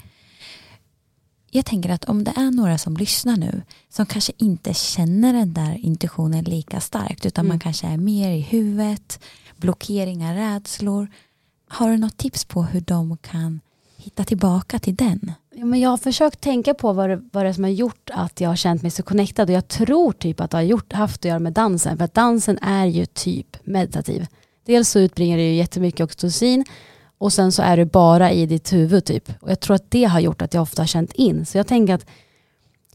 [1.57, 5.53] Jag tänker att om det är några som lyssnar nu som kanske inte känner den
[5.53, 7.49] där intuitionen lika starkt utan Mm.
[7.49, 9.19] man kanske är mer i huvudet,
[9.57, 11.07] blockeringar, rädslor.
[11.69, 13.59] Har du något tips på hur de kan
[13.97, 15.31] hitta tillbaka till den?
[15.55, 18.09] Ja, men jag har försökt tänka på vad det, vad det är som har gjort
[18.13, 20.93] att jag har känt mig så connectad och jag tror typ att det har gjort,
[20.93, 24.27] haft att göra med dansen för att dansen är ju typ meditativ.
[24.65, 26.65] Dels så utbringar det ju jättemycket oxytocin
[27.17, 29.31] och sen så är du bara i ditt huvud typ.
[29.41, 31.45] Och jag tror att det har gjort att jag ofta har känt in.
[31.45, 32.05] Så jag tänker att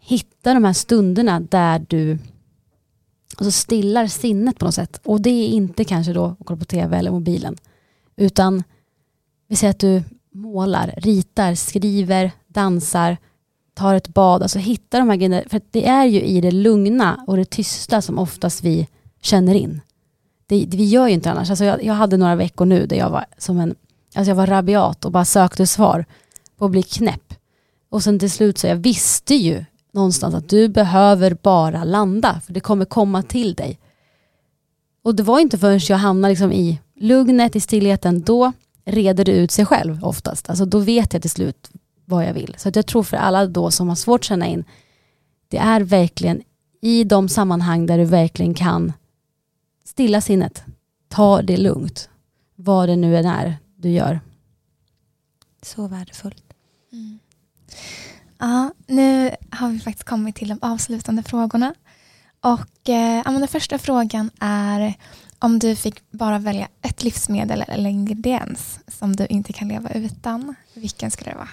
[0.00, 2.18] hitta de här stunderna där du
[3.36, 5.00] alltså stillar sinnet på något sätt.
[5.04, 7.56] Och det är inte kanske då att kolla på tv eller mobilen.
[8.16, 8.62] Utan
[9.48, 10.02] vi säger att du
[10.32, 13.16] målar, ritar, skriver, dansar,
[13.74, 14.42] tar ett bad.
[14.42, 15.42] Alltså hitta de här grejerna.
[15.48, 18.88] För att det är ju i det lugna och det tysta som oftast vi
[19.20, 19.80] känner in.
[20.46, 21.50] Det, det, vi gör ju inte annars.
[21.50, 23.74] Alltså jag, jag hade några veckor nu där jag var som en,
[24.14, 26.04] alltså jag var rabiat och bara sökte svar
[26.56, 27.34] på att bli knäpp.
[27.90, 32.52] Och sen till slut så jag visste ju någonstans att du behöver bara landa för
[32.52, 33.78] det kommer komma till dig.
[35.04, 38.52] Och det var inte förrän jag hamnade liksom i lugnet, i stillheten, då
[38.84, 40.48] reder det ut sig själv oftast.
[40.48, 41.70] Alltså då vet jag till slut
[42.04, 42.54] vad jag vill.
[42.58, 44.64] Så att jag tror för alla då som har svårt att känna in,
[45.48, 46.42] det är verkligen
[46.80, 48.92] i de sammanhang där du verkligen kan
[49.84, 50.64] stilla sinnet,
[51.08, 52.08] ta det lugnt,
[52.56, 54.20] vad det nu än är du gör.
[55.62, 56.44] Så värdefullt.
[56.92, 57.18] Mm.
[58.38, 61.74] Ja, nu har vi faktiskt kommit till de avslutande frågorna.
[62.40, 64.94] Och eh, ja, men Den första frågan är
[65.38, 70.54] om du fick bara välja ett livsmedel eller ingrediens som du inte kan leva utan.
[70.74, 71.48] Vilken skulle det vara?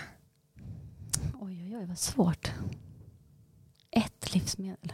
[1.41, 2.51] Oj, oj, oj, vad svårt.
[3.91, 4.93] Ett livsmedel.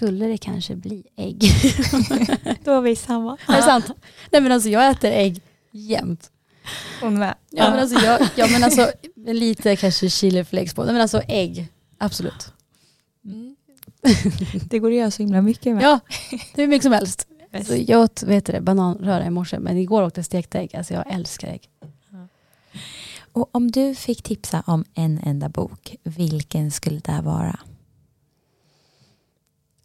[0.00, 1.40] Skulle det kanske bli ägg?
[2.64, 3.36] Då är vi samma.
[3.48, 3.90] Är det sant?
[4.30, 6.30] Nej men alltså jag äter ägg jämt.
[7.00, 7.34] Hon med.
[7.50, 10.84] Ja, men alltså, jag, ja men alltså lite kanske chiliflakes på.
[10.84, 12.52] Nej men alltså ägg, absolut.
[13.24, 13.56] Mm.
[14.64, 15.84] Det går att göra så himla mycket med.
[15.84, 16.00] Ja,
[16.54, 17.26] det är mycket som helst.
[17.66, 20.76] Så jag åt vet det, bananröra i morse men igår åt jag stekt ägg.
[20.76, 21.68] Alltså jag älskar ägg.
[23.32, 27.58] Och om du fick tipsa om en enda bok, vilken skulle det vara?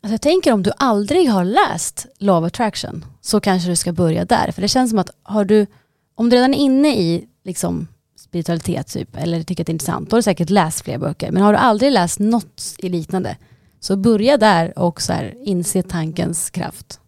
[0.06, 3.94] Alltså jag tänker om du aldrig har läst Law of Attraction så kanske du ska
[3.94, 4.52] börja där.
[4.52, 5.68] För det känns som att har du,
[6.16, 7.88] om du redan är inne i liksom,
[8.18, 11.32] spiritualitet typ, eller tycker att det är intressant, då har du säkert läst fler böcker.
[11.32, 13.38] Men har du aldrig läst något i liknande,
[13.80, 17.00] så börja där och så här, inse tankens kraft.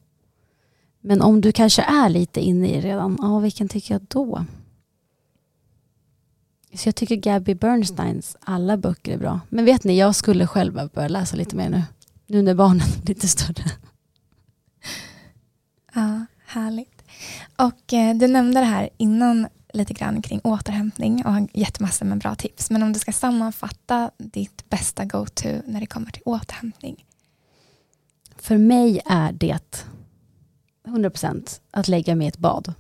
[1.02, 4.46] Men om du kanske är lite inne i redan, ja, vilken tycker jag då?
[6.74, 9.40] Så jag tycker Gabby Bernsteins alla böcker är bra.
[9.50, 11.84] Men vet ni, jag skulle själv börja läsa lite mer nu.
[12.28, 13.64] Nu när barnen är lite större.
[15.94, 17.04] Ja, härligt.
[17.56, 22.06] Och eh, du nämnde det här innan lite grann kring återhämtning och har gett massor
[22.06, 22.70] med bra tips.
[22.70, 27.06] Men om du ska sammanfatta ditt bästa go-to när det kommer till återhämtning.
[28.36, 29.84] För mig är det
[30.88, 32.74] 100% att lägga mig i ett bad.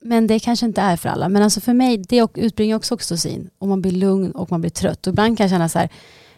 [0.00, 1.28] Men det kanske inte är för alla.
[1.28, 3.50] Men alltså för mig, det utbringar också oxytocin.
[3.58, 5.06] Och man blir lugn och man blir trött.
[5.06, 5.88] Och ibland kan jag känna så här,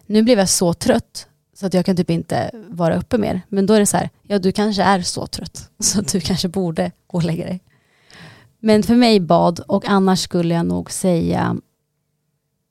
[0.07, 1.29] nu blev jag så trött
[1.61, 3.43] så att jag kan typ inte vara uppe mer.
[3.49, 6.21] Men då är det så här, ja du kanske är så trött så att du
[6.21, 7.61] kanske borde gå och lägga dig.
[8.61, 11.57] Men för mig bad och annars skulle jag nog säga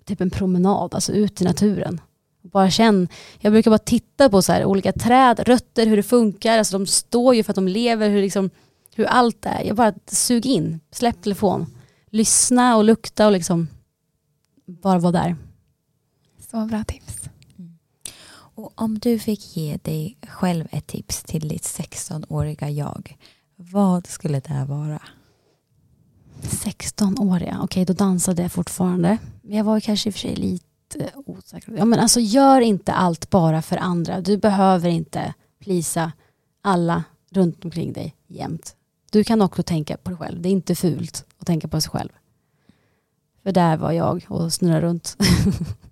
[0.05, 2.01] typ en promenad, alltså ut i naturen.
[2.41, 3.07] Bara känn,
[3.39, 6.57] jag brukar bara titta på så här, olika träd, rötter, hur det funkar.
[6.57, 8.49] Alltså de står ju för att de lever, hur, liksom,
[8.95, 9.63] hur allt är.
[9.63, 11.65] Jag bara sug in, släpp telefon.
[12.09, 13.67] Lyssna och lukta och liksom
[14.65, 15.35] bara vara där.
[16.51, 17.16] Så bra tips.
[18.57, 23.17] Och om du fick ge dig själv ett tips till ditt 16-åriga jag,
[23.55, 25.01] vad skulle det vara?
[26.41, 29.17] 16-åriga, okej då dansade jag fortfarande.
[29.41, 31.73] Men jag var kanske i och för sig lite osäker.
[31.77, 34.21] Ja, men alltså, gör inte allt bara för andra.
[34.21, 36.11] Du behöver inte plisa
[36.61, 38.75] alla runt omkring dig jämt.
[39.11, 40.41] Du kan också tänka på dig själv.
[40.41, 42.11] Det är inte fult att tänka på sig själv.
[43.43, 45.17] För där var jag och snurrade runt.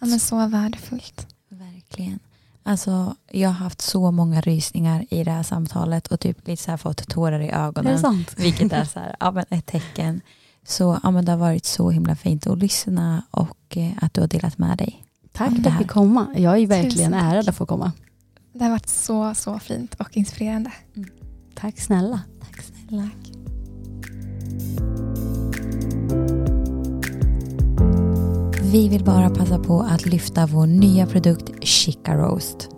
[0.00, 0.08] Mm.
[0.08, 1.26] Ja, men så värdefullt.
[1.48, 2.18] Verkligen.
[2.62, 6.70] Alltså, jag har haft så många rysningar i det här samtalet och typ lite så
[6.70, 7.98] här fått tårar i ögonen.
[7.98, 8.34] sant?
[8.38, 10.20] Vilket är så här, ja, men ett tecken.
[10.66, 14.20] Så ja, men det har varit så himla fint att lyssna och eh, att du
[14.20, 15.04] har delat med dig.
[15.32, 16.26] Tack för det att jag fick komma.
[16.36, 17.22] Jag är verkligen Tusen tack.
[17.22, 17.92] ärad att få komma.
[18.52, 20.72] Det har varit så, så fint och inspirerande.
[21.54, 22.20] Tack snälla.
[22.40, 23.10] Tack snälla.
[28.72, 32.68] Vi vill bara passa på att lyfta vår nya produkt Chica Roast.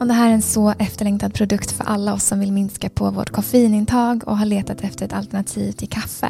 [0.00, 3.10] Och det här är en så efterlängtad produkt för alla oss som vill minska på
[3.10, 6.28] vårt koffeinintag och har letat efter ett alternativ till kaffe.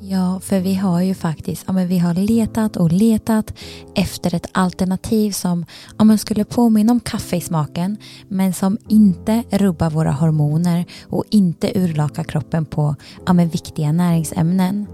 [0.00, 3.54] Ja, för vi har ju faktiskt ja, men vi har letat och letat
[3.94, 5.66] efter ett alternativ som
[5.98, 7.96] ja, man skulle påminna om kaffe i smaken
[8.28, 12.96] men som inte rubbar våra hormoner och inte urlakar kroppen på
[13.26, 14.86] ja, men viktiga näringsämnen.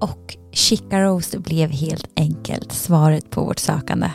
[0.00, 4.10] Och Chica Roast blev helt enkelt svaret på vårt sökande.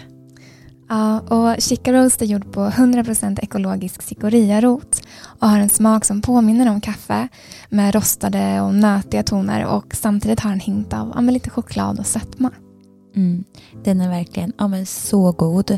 [0.89, 6.21] Ja, och Chica Roast är gjord på 100% ekologisk cikoria-rot och har en smak som
[6.21, 7.27] påminner om kaffe
[7.69, 12.05] med rostade och nötiga toner och samtidigt har en hint av ja, lite choklad och
[12.05, 12.51] sötma.
[13.15, 13.43] Mm,
[13.83, 15.71] den är verkligen ja, men så god.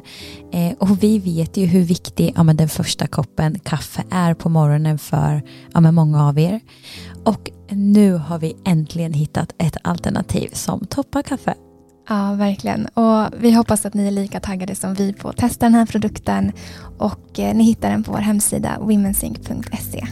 [0.52, 4.50] Eh, och vi vet ju hur viktig ja, men den första koppen kaffe är på
[4.50, 5.42] morgonen för
[5.74, 6.62] ja, men många av er.
[7.26, 11.54] Och nu har vi äntligen hittat ett alternativ som toppar kaffe.
[12.10, 12.86] Ja, verkligen.
[12.86, 15.86] Och vi hoppas att ni är lika taggade som vi på att testa den här
[15.86, 16.52] produkten
[16.98, 20.08] och eh, ni hittar den på vår hemsida womensync.se.